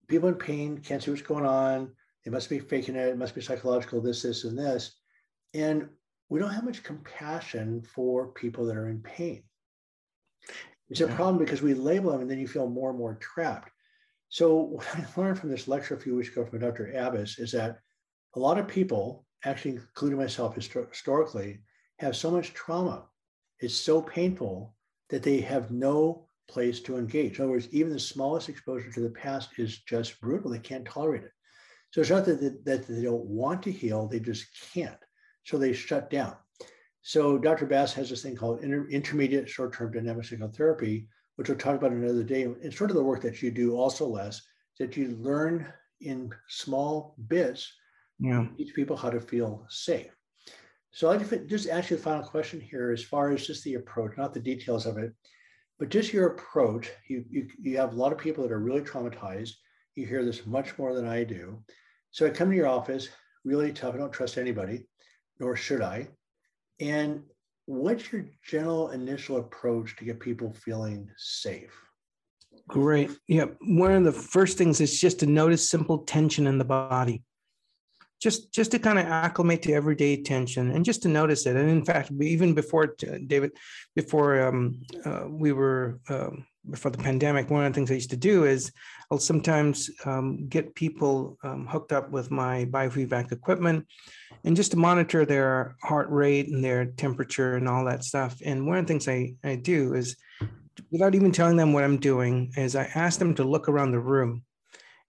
people 0.08 0.28
in 0.28 0.34
pain 0.34 0.78
can't 0.78 1.02
see 1.02 1.10
what's 1.10 1.22
going 1.22 1.46
on. 1.46 1.92
They 2.24 2.30
must 2.30 2.50
be 2.50 2.58
faking 2.58 2.96
it. 2.96 3.08
It 3.08 3.18
must 3.18 3.34
be 3.34 3.40
psychological, 3.40 4.00
this, 4.00 4.22
this, 4.22 4.44
and 4.44 4.58
this. 4.58 4.96
And 5.54 5.88
we 6.28 6.40
don't 6.40 6.50
have 6.50 6.64
much 6.64 6.82
compassion 6.82 7.82
for 7.82 8.28
people 8.28 8.66
that 8.66 8.76
are 8.76 8.88
in 8.88 9.00
pain. 9.00 9.44
It's 10.90 11.00
a 11.00 11.06
problem 11.08 11.38
because 11.38 11.62
we 11.62 11.74
label 11.74 12.12
them 12.12 12.20
and 12.20 12.30
then 12.30 12.38
you 12.38 12.48
feel 12.48 12.68
more 12.68 12.90
and 12.90 12.98
more 12.98 13.14
trapped. 13.20 13.70
So, 14.28 14.54
what 14.60 14.86
I 14.94 15.06
learned 15.16 15.38
from 15.38 15.50
this 15.50 15.68
lecture 15.68 15.94
a 15.94 16.00
few 16.00 16.16
weeks 16.16 16.28
ago 16.28 16.44
from 16.44 16.60
Dr. 16.60 16.92
Abbass 16.94 17.38
is 17.38 17.52
that 17.52 17.78
a 18.34 18.40
lot 18.40 18.58
of 18.58 18.68
people, 18.68 19.24
actually, 19.44 19.72
including 19.72 20.18
myself 20.18 20.54
historically, 20.54 21.60
have 21.98 22.16
so 22.16 22.30
much 22.30 22.52
trauma. 22.52 23.06
It's 23.60 23.74
so 23.74 24.02
painful 24.02 24.74
that 25.08 25.22
they 25.22 25.40
have 25.40 25.70
no 25.70 26.28
place 26.48 26.80
to 26.80 26.96
engage. 26.96 27.38
In 27.38 27.44
other 27.44 27.52
words, 27.52 27.68
even 27.72 27.92
the 27.92 27.98
smallest 27.98 28.48
exposure 28.48 28.90
to 28.92 29.00
the 29.00 29.10
past 29.10 29.58
is 29.58 29.78
just 29.78 30.20
brutal. 30.20 30.50
They 30.50 30.58
can't 30.58 30.84
tolerate 30.84 31.24
it. 31.24 31.32
So 31.90 32.00
it's 32.00 32.10
not 32.10 32.24
that 32.26 32.40
they, 32.40 32.50
that 32.70 32.86
they 32.86 33.02
don't 33.02 33.24
want 33.24 33.62
to 33.62 33.72
heal, 33.72 34.06
they 34.06 34.20
just 34.20 34.46
can't. 34.72 34.98
So 35.44 35.56
they 35.56 35.72
shut 35.72 36.10
down. 36.10 36.36
So 37.02 37.38
Dr. 37.38 37.66
Bass 37.66 37.94
has 37.94 38.10
this 38.10 38.22
thing 38.22 38.36
called 38.36 38.62
inter- 38.62 38.88
intermediate 38.90 39.48
short-term 39.48 39.92
dynamic 39.92 40.24
psychotherapy, 40.24 41.08
which 41.36 41.48
we'll 41.48 41.58
talk 41.58 41.76
about 41.76 41.92
another 41.92 42.22
day. 42.22 42.46
It's 42.60 42.76
sort 42.76 42.90
of 42.90 42.96
the 42.96 43.04
work 43.04 43.22
that 43.22 43.42
you 43.42 43.50
do 43.50 43.76
also, 43.76 44.06
Les, 44.06 44.40
that 44.78 44.96
you 44.96 45.16
learn 45.20 45.72
in 46.00 46.32
small 46.48 47.14
bits, 47.28 47.72
yeah. 48.18 48.46
teach 48.56 48.74
people 48.74 48.96
how 48.96 49.10
to 49.10 49.20
feel 49.20 49.64
safe. 49.68 50.10
So 50.90 51.10
I'd 51.10 51.20
like 51.20 51.28
to 51.30 51.38
just 51.40 51.68
ask 51.68 51.90
you 51.90 51.96
the 51.96 52.02
final 52.02 52.24
question 52.24 52.60
here 52.60 52.90
as 52.90 53.02
far 53.02 53.30
as 53.30 53.46
just 53.46 53.62
the 53.64 53.74
approach, 53.74 54.16
not 54.16 54.32
the 54.32 54.40
details 54.40 54.86
of 54.86 54.96
it, 54.96 55.12
but 55.78 55.90
just 55.90 56.12
your 56.12 56.28
approach. 56.28 56.90
You, 57.08 57.24
you, 57.28 57.48
you 57.60 57.76
have 57.76 57.92
a 57.92 57.96
lot 57.96 58.12
of 58.12 58.18
people 58.18 58.42
that 58.42 58.52
are 58.52 58.60
really 58.60 58.80
traumatized. 58.80 59.52
You 59.94 60.06
hear 60.06 60.24
this 60.24 60.46
much 60.46 60.78
more 60.78 60.94
than 60.94 61.06
I 61.06 61.24
do. 61.24 61.62
So 62.12 62.26
I 62.26 62.30
come 62.30 62.50
to 62.50 62.56
your 62.56 62.66
office, 62.66 63.08
really 63.44 63.72
tough. 63.72 63.94
I 63.94 63.98
don't 63.98 64.12
trust 64.12 64.38
anybody, 64.38 64.86
nor 65.38 65.54
should 65.54 65.82
I. 65.82 66.08
And 66.80 67.24
what's 67.66 68.12
your 68.12 68.24
general 68.44 68.90
initial 68.90 69.38
approach 69.38 69.96
to 69.96 70.04
get 70.04 70.20
people 70.20 70.52
feeling 70.52 71.10
safe? 71.16 71.74
Great. 72.68 73.10
Yeah. 73.28 73.46
One 73.60 73.92
of 73.92 74.04
the 74.04 74.12
first 74.12 74.56
things 74.56 74.80
is 74.80 75.00
just 75.00 75.20
to 75.20 75.26
notice 75.26 75.68
simple 75.68 75.98
tension 75.98 76.46
in 76.46 76.58
the 76.58 76.64
body. 76.64 77.22
Just, 78.20 78.52
just 78.52 78.70
to 78.70 78.78
kind 78.78 78.98
of 78.98 79.06
acclimate 79.06 79.62
to 79.62 79.72
everyday 79.72 80.22
tension 80.22 80.70
and 80.70 80.84
just 80.84 81.02
to 81.02 81.08
notice 81.08 81.44
it. 81.44 81.54
And 81.54 81.68
in 81.68 81.84
fact, 81.84 82.10
even 82.20 82.54
before 82.54 82.96
David, 83.26 83.52
before 83.94 84.48
um, 84.48 84.80
uh, 85.04 85.26
we 85.28 85.52
were 85.52 86.00
um, 86.08 86.46
before 86.70 86.90
the 86.90 86.98
pandemic, 86.98 87.50
one 87.50 87.64
of 87.64 87.72
the 87.72 87.76
things 87.76 87.90
I 87.90 87.94
used 87.94 88.10
to 88.10 88.16
do 88.16 88.44
is 88.44 88.72
I'll 89.10 89.18
sometimes 89.18 89.90
um, 90.04 90.48
get 90.48 90.74
people 90.74 91.38
um, 91.44 91.66
hooked 91.66 91.92
up 91.92 92.10
with 92.10 92.30
my 92.30 92.64
biofeedback 92.64 93.32
equipment 93.32 93.86
and 94.44 94.56
just 94.56 94.70
to 94.72 94.76
monitor 94.76 95.24
their 95.24 95.76
heart 95.82 96.08
rate 96.10 96.48
and 96.48 96.64
their 96.64 96.86
temperature 96.86 97.56
and 97.56 97.68
all 97.68 97.84
that 97.84 98.04
stuff. 98.04 98.40
And 98.44 98.66
one 98.66 98.78
of 98.78 98.86
the 98.86 98.88
things 98.88 99.08
I, 99.08 99.34
I 99.44 99.56
do 99.56 99.94
is 99.94 100.16
without 100.90 101.14
even 101.14 101.32
telling 101.32 101.56
them 101.56 101.72
what 101.72 101.84
I'm 101.84 101.98
doing 101.98 102.52
is 102.56 102.76
I 102.76 102.90
ask 102.94 103.18
them 103.18 103.34
to 103.36 103.44
look 103.44 103.68
around 103.68 103.92
the 103.92 104.00
room 104.00 104.42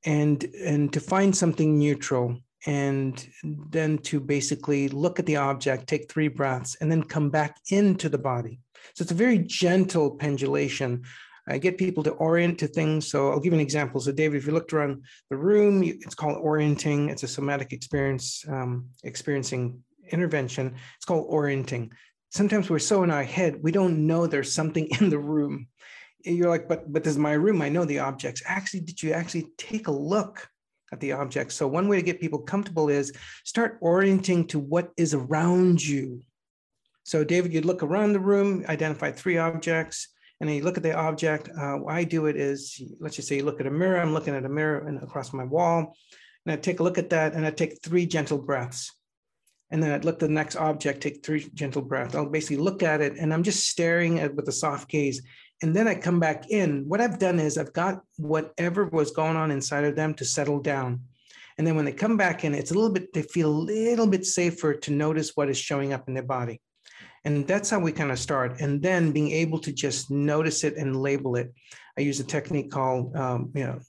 and 0.06 0.44
and 0.64 0.94
to 0.94 1.00
find 1.00 1.36
something 1.36 1.78
neutral 1.78 2.38
and 2.66 3.28
then 3.44 3.98
to 4.00 4.20
basically 4.20 4.90
look 4.90 5.20
at 5.20 5.26
the 5.26 5.38
object, 5.38 5.88
take 5.88 6.12
three 6.12 6.28
breaths, 6.28 6.76
and 6.82 6.92
then 6.92 7.04
come 7.04 7.30
back 7.30 7.58
into 7.70 8.10
the 8.10 8.18
body. 8.18 8.60
So 8.94 9.04
it's 9.04 9.12
a 9.12 9.16
very 9.16 9.40
gentle 9.40 10.12
pendulation. 10.12 11.04
I 11.48 11.58
get 11.58 11.78
people 11.78 12.04
to 12.04 12.12
orient 12.12 12.60
to 12.60 12.68
things. 12.68 13.08
So 13.08 13.32
I'll 13.32 13.40
give 13.40 13.54
you 13.54 13.60
an 13.60 13.66
example. 13.66 14.02
So 14.02 14.12
David, 14.12 14.38
if 14.38 14.48
you 14.48 14.54
looked 14.54 14.74
around 14.74 15.04
the 15.30 15.38
room, 15.38 15.82
it's 15.84 16.16
called 16.16 16.38
orienting. 16.38 17.10
It's 17.10 17.24
a 17.24 17.28
somatic 17.28 17.72
experience, 17.72 18.44
um, 18.50 18.90
experiencing 19.04 19.82
intervention. 20.12 20.76
It's 20.98 21.06
called 21.06 21.26
orienting. 21.30 21.92
Sometimes 22.30 22.70
we're 22.70 22.80
so 22.80 23.04
in 23.04 23.12
our 23.12 23.24
head, 23.24 23.64
we 23.64 23.72
don't 23.72 24.06
know 24.06 24.28
there's 24.28 24.54
something 24.54 24.88
in 25.00 25.10
the 25.10 25.20
room. 25.20 25.68
You're 26.26 26.50
like, 26.50 26.68
but 26.68 26.92
but 26.92 27.04
this 27.04 27.14
is 27.14 27.20
my 27.20 27.34
room. 27.34 27.62
I 27.62 27.70
know 27.70 27.86
the 27.86 28.00
objects. 28.00 28.42
Actually, 28.46 28.82
did 28.82 29.02
you 29.02 29.14
actually 29.14 29.48
take 29.58 29.88
a 29.88 29.92
look 29.92 30.50
at 30.92 31.00
the 31.00 31.14
objects? 31.14 31.56
So 31.56 31.68
one 31.68 31.88
way 31.88 31.96
to 31.96 32.04
get 32.04 32.20
people 32.20 32.40
comfortable 32.40 32.90
is 32.90 33.14
start 33.46 33.78
orienting 33.80 34.48
to 34.48 34.60
what 34.60 34.92
is 34.98 35.14
around 35.14 35.86
you. 35.86 36.22
So 37.04 37.24
David, 37.24 37.54
you'd 37.54 37.64
look 37.64 37.84
around 37.84 38.12
the 38.12 38.20
room, 38.20 38.66
identify 38.68 39.12
three 39.12 39.38
objects, 39.38 40.10
and 40.40 40.48
then 40.48 40.56
you 40.56 40.64
look 40.64 40.78
at 40.78 40.84
the 40.84 40.96
object. 40.96 41.50
Uh, 41.58 41.86
I 41.86 42.04
do 42.04 42.28
it 42.28 42.36
is, 42.36 42.82
let's 43.00 43.16
just 43.16 43.28
say 43.28 43.38
you 43.38 43.46
look 43.46 43.60
at 43.60 43.68
a 43.68 43.72
mirror. 43.72 44.00
I'm 44.00 44.14
looking 44.14 44.36
at 44.36 44.46
a 44.46 44.50
mirror 44.50 44.88
and 44.88 45.02
across 45.02 45.34
my 45.34 45.44
wall, 45.44 45.96
and 46.46 46.54
I 46.54 46.58
take 46.58 46.80
a 46.80 46.84
look 46.84 46.98
at 46.98 47.10
that, 47.10 47.34
and 47.34 47.46
I 47.46 47.52
take 47.52 47.82
three 47.82 48.06
gentle 48.06 48.38
breaths. 48.38 48.94
And 49.70 49.84
then 49.84 49.92
I'd 49.92 50.06
look 50.06 50.16
at 50.16 50.20
the 50.20 50.30
next 50.30 50.56
object, 50.56 51.02
take 51.02 51.26
three 51.26 51.50
gentle 51.54 51.82
breaths. 51.82 52.16
I'll 52.16 52.30
basically 52.30 52.58
look 52.58 52.84
at 52.84 53.02
it, 53.02 53.18
and 53.18 53.34
I'm 53.34 53.44
just 53.44 53.68
staring 53.68 54.20
at 54.20 54.36
with 54.36 54.48
a 54.48 54.54
soft 54.54 54.90
gaze. 54.90 55.22
And 55.62 55.76
then 55.76 55.88
I 55.88 55.96
come 55.96 56.20
back 56.20 56.50
in. 56.50 56.88
What 56.88 57.02
I've 57.02 57.20
done 57.20 57.40
is 57.40 57.58
I've 57.58 57.74
got 57.74 58.02
whatever 58.18 58.86
was 58.86 59.12
going 59.12 59.36
on 59.36 59.52
inside 59.52 59.84
of 59.86 59.96
them 59.96 60.14
to 60.16 60.26
settle 60.26 60.60
down. 60.60 61.02
And 61.58 61.66
then 61.66 61.76
when 61.76 61.86
they 61.86 61.92
come 61.92 62.16
back 62.16 62.44
in, 62.44 62.54
it's 62.54 62.70
a 62.70 62.76
little 62.76 62.92
bit, 62.92 63.12
they 63.12 63.24
feel 63.24 63.50
a 63.50 63.64
little 63.72 64.06
bit 64.06 64.26
safer 64.26 64.76
to 64.76 64.92
notice 64.92 65.32
what 65.36 65.50
is 65.50 65.58
showing 65.58 65.92
up 65.92 66.08
in 66.08 66.14
their 66.14 66.24
body. 66.24 66.62
And 67.28 67.46
that's 67.46 67.70
how 67.70 67.80
we 67.80 67.92
kind 67.92 68.10
of 68.10 68.20
start. 68.20 68.62
And 68.62 68.82
then 68.82 69.12
being 69.12 69.32
able 69.32 69.60
to 69.60 69.74
just 69.74 70.10
notice 70.10 70.64
it 70.64 70.78
and 70.78 70.96
label 70.96 71.36
it. 71.36 71.54
I 71.98 72.02
use 72.02 72.22
a 72.22 72.24
technique 72.24 72.72
called, 72.72 73.14
um, 73.18 73.52
you 73.54 73.66
know, 73.66 73.80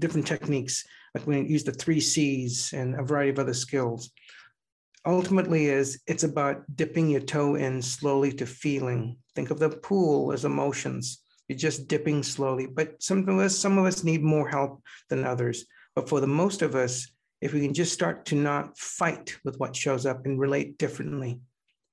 different 0.00 0.26
techniques, 0.26 0.84
like 1.14 1.24
we 1.24 1.40
use 1.42 1.62
the 1.62 1.70
three 1.70 2.00
C's 2.00 2.72
and 2.72 2.96
a 2.98 3.04
variety 3.04 3.30
of 3.30 3.38
other 3.38 3.54
skills. 3.54 4.10
Ultimately, 5.06 5.66
is 5.66 6.02
it's 6.08 6.24
about 6.24 6.64
dipping 6.74 7.08
your 7.08 7.20
toe 7.20 7.54
in 7.54 7.82
slowly 7.82 8.32
to 8.32 8.46
feeling. 8.46 9.16
Think 9.36 9.52
of 9.52 9.60
the 9.60 9.70
pool 9.70 10.32
as 10.32 10.44
emotions. 10.44 11.22
You're 11.46 11.56
just 11.56 11.86
dipping 11.86 12.24
slowly. 12.24 12.66
But 12.66 13.00
some 13.00 13.28
of 13.28 13.38
us, 13.38 13.56
some 13.56 13.78
of 13.78 13.86
us 13.86 14.02
need 14.02 14.24
more 14.24 14.48
help 14.48 14.82
than 15.08 15.24
others. 15.24 15.66
But 15.94 16.08
for 16.08 16.18
the 16.20 16.26
most 16.26 16.62
of 16.62 16.74
us, 16.74 17.06
if 17.40 17.54
we 17.54 17.60
can 17.60 17.74
just 17.74 17.92
start 17.92 18.24
to 18.24 18.34
not 18.34 18.76
fight 18.76 19.36
with 19.44 19.56
what 19.60 19.76
shows 19.76 20.04
up 20.04 20.26
and 20.26 20.40
relate 20.40 20.78
differently, 20.78 21.40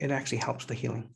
it 0.06 0.14
actually 0.14 0.38
helps 0.38 0.66
the 0.66 0.74
healing. 0.74 1.10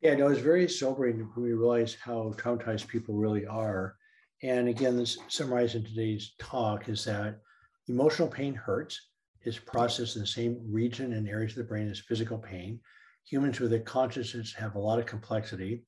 Yeah, 0.00 0.14
no, 0.14 0.28
it's 0.28 0.40
very 0.40 0.68
sobering 0.68 1.18
when 1.34 1.44
we 1.44 1.52
realize 1.54 1.96
how 1.98 2.34
traumatized 2.36 2.88
people 2.88 3.14
really 3.14 3.46
are. 3.46 3.96
And 4.42 4.68
again, 4.68 4.96
this 4.96 5.16
summarizing 5.28 5.84
today's 5.84 6.34
talk 6.38 6.88
is 6.90 7.04
that 7.06 7.40
emotional 7.88 8.28
pain 8.28 8.54
hurts, 8.54 9.00
is 9.44 9.58
processed 9.58 10.16
in 10.16 10.22
the 10.22 10.26
same 10.26 10.58
region 10.70 11.14
and 11.14 11.28
areas 11.28 11.52
of 11.52 11.58
the 11.58 11.64
brain 11.64 11.90
as 11.90 12.00
physical 12.00 12.38
pain. 12.38 12.80
Humans 13.26 13.60
with 13.60 13.72
a 13.72 13.80
consciousness 13.80 14.52
have 14.52 14.74
a 14.74 14.78
lot 14.78 14.98
of 14.98 15.06
complexity. 15.06 15.84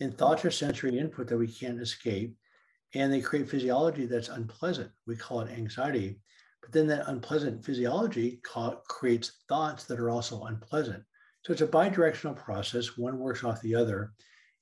And 0.00 0.16
thoughts 0.16 0.44
are 0.44 0.50
sensory 0.50 0.98
input 0.98 1.26
that 1.28 1.38
we 1.38 1.48
can't 1.48 1.80
escape. 1.80 2.36
And 2.94 3.12
they 3.12 3.20
create 3.20 3.48
physiology 3.48 4.06
that's 4.06 4.28
unpleasant. 4.28 4.90
We 5.06 5.16
call 5.16 5.40
it 5.40 5.50
anxiety. 5.50 6.20
But 6.62 6.72
then 6.72 6.86
that 6.88 7.08
unpleasant 7.08 7.64
physiology 7.64 8.40
creates 8.88 9.42
thoughts 9.48 9.84
that 9.84 9.98
are 9.98 10.10
also 10.10 10.44
unpleasant. 10.44 11.02
So 11.46 11.52
it's 11.52 11.62
a 11.62 11.66
bidirectional 11.68 12.34
process. 12.34 12.98
One 12.98 13.20
works 13.20 13.44
off 13.44 13.60
the 13.60 13.76
other. 13.76 14.12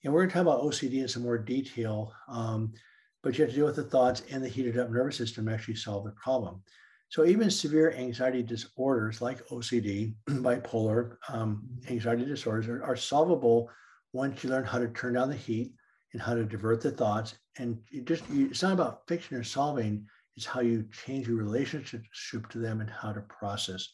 And 0.04 0.12
we're 0.12 0.20
going 0.20 0.28
to 0.28 0.34
talk 0.34 0.42
about 0.42 0.60
OCD 0.60 1.00
in 1.00 1.08
some 1.08 1.22
more 1.22 1.38
detail. 1.38 2.12
Um, 2.28 2.74
but 3.22 3.38
you 3.38 3.44
have 3.44 3.52
to 3.52 3.56
deal 3.56 3.64
with 3.64 3.76
the 3.76 3.84
thoughts 3.84 4.22
and 4.30 4.44
the 4.44 4.50
heated 4.50 4.78
up 4.78 4.90
nervous 4.90 5.16
system 5.16 5.48
actually 5.48 5.76
solve 5.76 6.04
the 6.04 6.10
problem. 6.10 6.62
So 7.08 7.24
even 7.24 7.50
severe 7.50 7.92
anxiety 7.92 8.42
disorders 8.42 9.22
like 9.22 9.46
OCD, 9.48 10.14
bipolar 10.28 11.16
um, 11.30 11.66
anxiety 11.88 12.26
disorders 12.26 12.68
are, 12.68 12.84
are, 12.84 12.96
solvable 12.96 13.70
once 14.12 14.44
you 14.44 14.50
learn 14.50 14.64
how 14.64 14.78
to 14.78 14.88
turn 14.88 15.14
down 15.14 15.30
the 15.30 15.36
heat 15.36 15.72
and 16.12 16.20
how 16.20 16.34
to 16.34 16.44
divert 16.44 16.82
the 16.82 16.90
thoughts. 16.90 17.36
And 17.56 17.78
just 18.04 18.28
you, 18.28 18.48
it's 18.48 18.62
not 18.62 18.74
about 18.74 19.08
fixing 19.08 19.38
or 19.38 19.44
solving; 19.44 20.06
it's 20.36 20.44
how 20.44 20.60
you 20.60 20.84
change 20.92 21.28
your 21.28 21.38
relationship 21.38 22.02
to 22.50 22.58
them 22.58 22.82
and 22.82 22.90
how 22.90 23.14
to 23.14 23.22
process. 23.22 23.88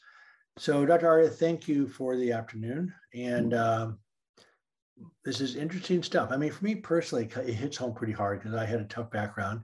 So, 0.58 0.84
Dr. 0.84 1.08
Arya, 1.08 1.28
thank 1.28 1.68
you 1.68 1.88
for 1.88 2.16
the 2.16 2.32
afternoon, 2.32 2.92
and 3.14 3.54
um, 3.54 3.98
this 5.24 5.40
is 5.40 5.56
interesting 5.56 6.02
stuff. 6.02 6.30
I 6.32 6.36
mean, 6.36 6.50
for 6.50 6.64
me 6.64 6.74
personally, 6.74 7.24
it 7.24 7.54
hits 7.54 7.76
home 7.76 7.94
pretty 7.94 8.12
hard 8.12 8.40
because 8.40 8.54
I 8.54 8.66
had 8.66 8.80
a 8.80 8.84
tough 8.84 9.10
background 9.10 9.62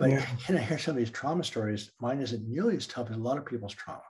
but 0.00 0.10
yeah. 0.10 0.26
can 0.44 0.56
I 0.56 0.60
hear 0.60 0.78
some 0.78 0.92
of 0.92 0.96
these 0.96 1.10
trauma 1.10 1.44
stories? 1.44 1.92
Mine 2.00 2.20
isn't 2.20 2.48
nearly 2.48 2.76
as 2.76 2.88
tough 2.88 3.10
as 3.10 3.16
a 3.16 3.20
lot 3.20 3.38
of 3.38 3.46
people's 3.46 3.74
trauma. 3.74 4.02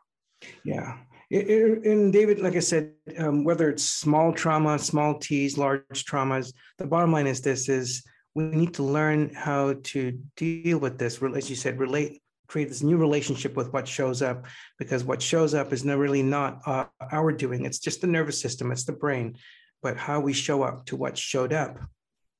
Yeah. 0.64 0.96
It, 1.28 1.50
it, 1.50 1.84
and 1.84 2.12
David, 2.12 2.40
like 2.40 2.56
I 2.56 2.60
said, 2.60 2.92
um, 3.18 3.44
whether 3.44 3.68
it's 3.68 3.84
small 3.84 4.32
trauma, 4.32 4.78
small 4.78 5.18
T's, 5.18 5.58
large 5.58 6.04
traumas, 6.06 6.52
the 6.78 6.86
bottom 6.86 7.12
line 7.12 7.26
is 7.26 7.40
this 7.40 7.68
is 7.68 8.02
we 8.34 8.44
need 8.44 8.74
to 8.74 8.82
learn 8.82 9.34
how 9.34 9.74
to 9.84 10.18
deal 10.36 10.78
with 10.78 10.98
this. 10.98 11.20
As 11.22 11.50
you 11.50 11.56
said, 11.56 11.78
relate, 11.78 12.22
create 12.50 12.68
this 12.68 12.82
new 12.82 12.96
relationship 12.96 13.54
with 13.54 13.72
what 13.72 13.86
shows 13.86 14.22
up 14.22 14.44
because 14.76 15.04
what 15.04 15.22
shows 15.22 15.54
up 15.54 15.72
is 15.72 15.84
really 15.84 16.22
not 16.22 16.60
uh, 16.66 16.84
our 17.12 17.30
doing. 17.30 17.64
It's 17.64 17.78
just 17.78 18.00
the 18.00 18.08
nervous 18.08 18.40
system, 18.40 18.72
it's 18.72 18.84
the 18.84 18.92
brain. 18.92 19.36
But 19.82 19.96
how 19.96 20.18
we 20.20 20.32
show 20.32 20.62
up 20.62 20.84
to 20.86 20.96
what 20.96 21.16
showed 21.16 21.52
up, 21.52 21.78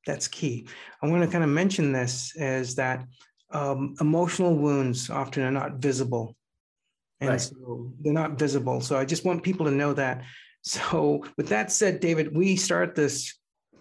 that's 0.04 0.26
key. 0.26 0.66
I 1.00 1.06
want 1.06 1.22
to 1.22 1.30
kind 1.30 1.44
of 1.44 1.50
mention 1.50 1.92
this 1.92 2.36
as 2.36 2.74
that 2.74 3.06
um, 3.52 3.94
emotional 4.00 4.54
wounds 4.56 5.10
often 5.10 5.44
are 5.44 5.52
not 5.52 5.76
visible. 5.76 6.34
And 7.20 7.30
right. 7.30 7.40
so 7.40 7.92
they're 8.00 8.12
not 8.12 8.38
visible. 8.38 8.80
So 8.80 8.98
I 8.98 9.04
just 9.04 9.24
want 9.24 9.42
people 9.42 9.66
to 9.66 9.72
know 9.72 9.94
that. 9.94 10.24
So 10.62 11.24
with 11.38 11.48
that 11.48 11.72
said, 11.72 12.00
David, 12.00 12.36
we 12.36 12.54
start 12.54 12.94
this 12.94 13.34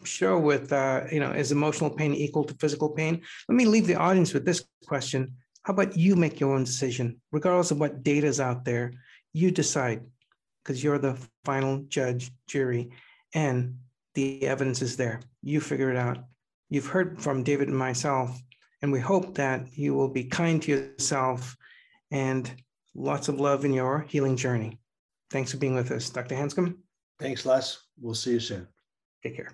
show 0.06 0.40
with, 0.40 0.72
uh, 0.72 1.02
you 1.12 1.20
know, 1.20 1.32
is 1.32 1.52
emotional 1.52 1.90
pain 1.90 2.14
equal 2.14 2.46
to 2.46 2.54
physical 2.54 2.88
pain? 2.88 3.22
Let 3.50 3.56
me 3.58 3.66
leave 3.66 3.86
the 3.86 3.96
audience 3.96 4.34
with 4.34 4.46
this 4.46 4.64
question. 4.88 5.36
How 5.70 5.74
about 5.74 5.96
you 5.96 6.16
make 6.16 6.40
your 6.40 6.56
own 6.56 6.64
decision, 6.64 7.22
regardless 7.32 7.70
of 7.70 7.80
what 7.80 8.02
data 8.02 8.26
is 8.26 8.40
out 8.40 8.66
there? 8.66 8.92
You 9.34 9.52
decide 9.52 10.02
because 10.64 10.84
you're 10.84 10.98
the 10.98 11.16
final 11.46 11.84
judge, 11.90 12.32
jury, 12.48 12.90
and 13.36 13.78
the 14.16 14.48
evidence 14.48 14.82
is 14.82 14.98
there. 14.98 15.20
You 15.44 15.62
figure 15.62 15.92
it 15.92 15.96
out. 15.96 16.24
You've 16.72 16.88
heard 16.88 17.22
from 17.22 17.44
David 17.44 17.68
and 17.68 17.78
myself 17.78 18.42
and 18.82 18.92
we 18.92 19.00
hope 19.00 19.36
that 19.36 19.78
you 19.78 19.94
will 19.94 20.10
be 20.10 20.24
kind 20.24 20.60
to 20.64 20.72
yourself 20.72 21.56
and 22.10 22.52
lots 22.96 23.28
of 23.28 23.40
love 23.40 23.64
in 23.64 23.72
your 23.72 24.08
healing 24.10 24.38
journey. 24.38 24.80
Thanks 25.30 25.52
for 25.52 25.58
being 25.58 25.76
with 25.76 25.92
us, 25.92 26.10
Dr. 26.10 26.34
Hanscom. 26.34 26.78
Thanks, 27.20 27.46
Les. 27.46 27.78
We'll 28.02 28.16
see 28.16 28.32
you 28.32 28.40
soon. 28.40 28.68
Take 29.22 29.36
care. 29.36 29.52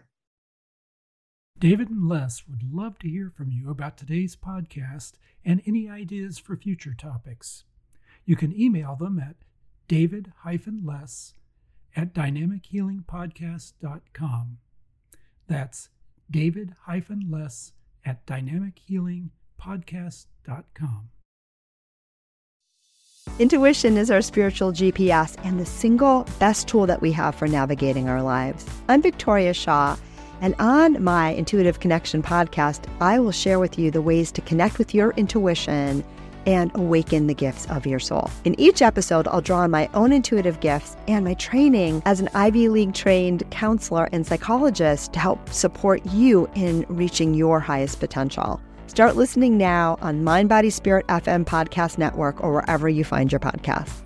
David 1.58 1.90
and 1.90 2.10
Les 2.10 2.44
would 2.50 2.74
love 2.74 3.00
to 3.00 3.08
hear 3.08 3.30
from 3.30 3.50
you 3.50 3.70
about 3.70 3.96
today's 3.98 4.36
podcast 4.36 5.14
and 5.46 5.62
any 5.66 5.90
ideas 5.90 6.38
for 6.38 6.58
future 6.58 6.94
topics. 6.94 7.64
You 8.26 8.36
can 8.36 8.54
email 8.60 8.98
them 9.00 9.18
at 9.20 9.38
david-les 9.88 11.34
at 11.96 12.14
dynamichealingpodcast.com. 12.14 14.58
That's 15.48 15.90
david-les 16.30 17.72
at 18.04 18.26
dynamichealingpodcast.com. 18.26 21.10
Intuition 23.40 23.98
is 23.98 24.12
our 24.12 24.22
spiritual 24.22 24.72
GPS 24.74 25.38
and 25.46 25.58
the 25.60 25.66
single 25.66 26.28
best 26.38 26.68
tool 26.68 26.86
that 26.86 27.02
we 27.02 27.12
have 27.14 27.34
for 27.34 27.48
navigating 27.48 28.10
our 28.10 28.22
lives. 28.22 28.68
I'm 28.88 29.02
Victoria 29.02 29.54
Shaw, 29.54 29.98
and 30.42 30.56
on 30.60 31.04
my 31.04 31.30
Intuitive 31.30 31.80
Connection 31.80 32.22
podcast, 32.22 32.86
I 33.00 33.20
will 33.20 33.32
share 33.32 33.60
with 33.60 33.80
you 33.80 33.92
the 33.92 34.02
ways 34.02 34.32
to 34.34 34.42
connect 34.42 34.78
with 34.78 34.94
your 34.94 35.12
intuition 35.12 36.04
and 36.46 36.72
awaken 36.76 37.28
the 37.28 37.34
gifts 37.34 37.66
of 37.68 37.86
your 37.86 38.00
soul. 38.00 38.30
In 38.44 38.60
each 38.60 38.82
episode, 38.82 39.28
I'll 39.28 39.42
draw 39.42 39.60
on 39.60 39.72
my 39.72 39.90
own 39.94 40.14
intuitive 40.14 40.60
gifts 40.60 40.96
and 41.08 41.26
my 41.26 41.34
training 41.36 42.04
as 42.06 42.20
an 42.20 42.30
Ivy 42.34 42.70
League 42.70 42.94
trained 42.94 43.50
counselor 43.50 44.10
and 44.12 44.26
psychologist 44.26 45.14
to 45.14 45.20
help 45.20 45.50
support 45.50 46.06
you 46.08 46.50
in 46.56 46.86
reaching 46.88 47.34
your 47.34 47.60
highest 47.60 48.00
potential. 48.00 48.62
Start 48.88 49.16
listening 49.16 49.58
now 49.58 49.98
on 50.02 50.24
Mind 50.24 50.48
Body 50.48 50.70
Spirit 50.70 51.08
FM 51.08 51.46
Podcast 51.46 51.98
Network 51.98 52.44
or 52.44 52.54
wherever 52.54 52.88
you 52.88 53.04
find 53.04 53.32
your 53.32 53.40
podcasts. 53.40 54.05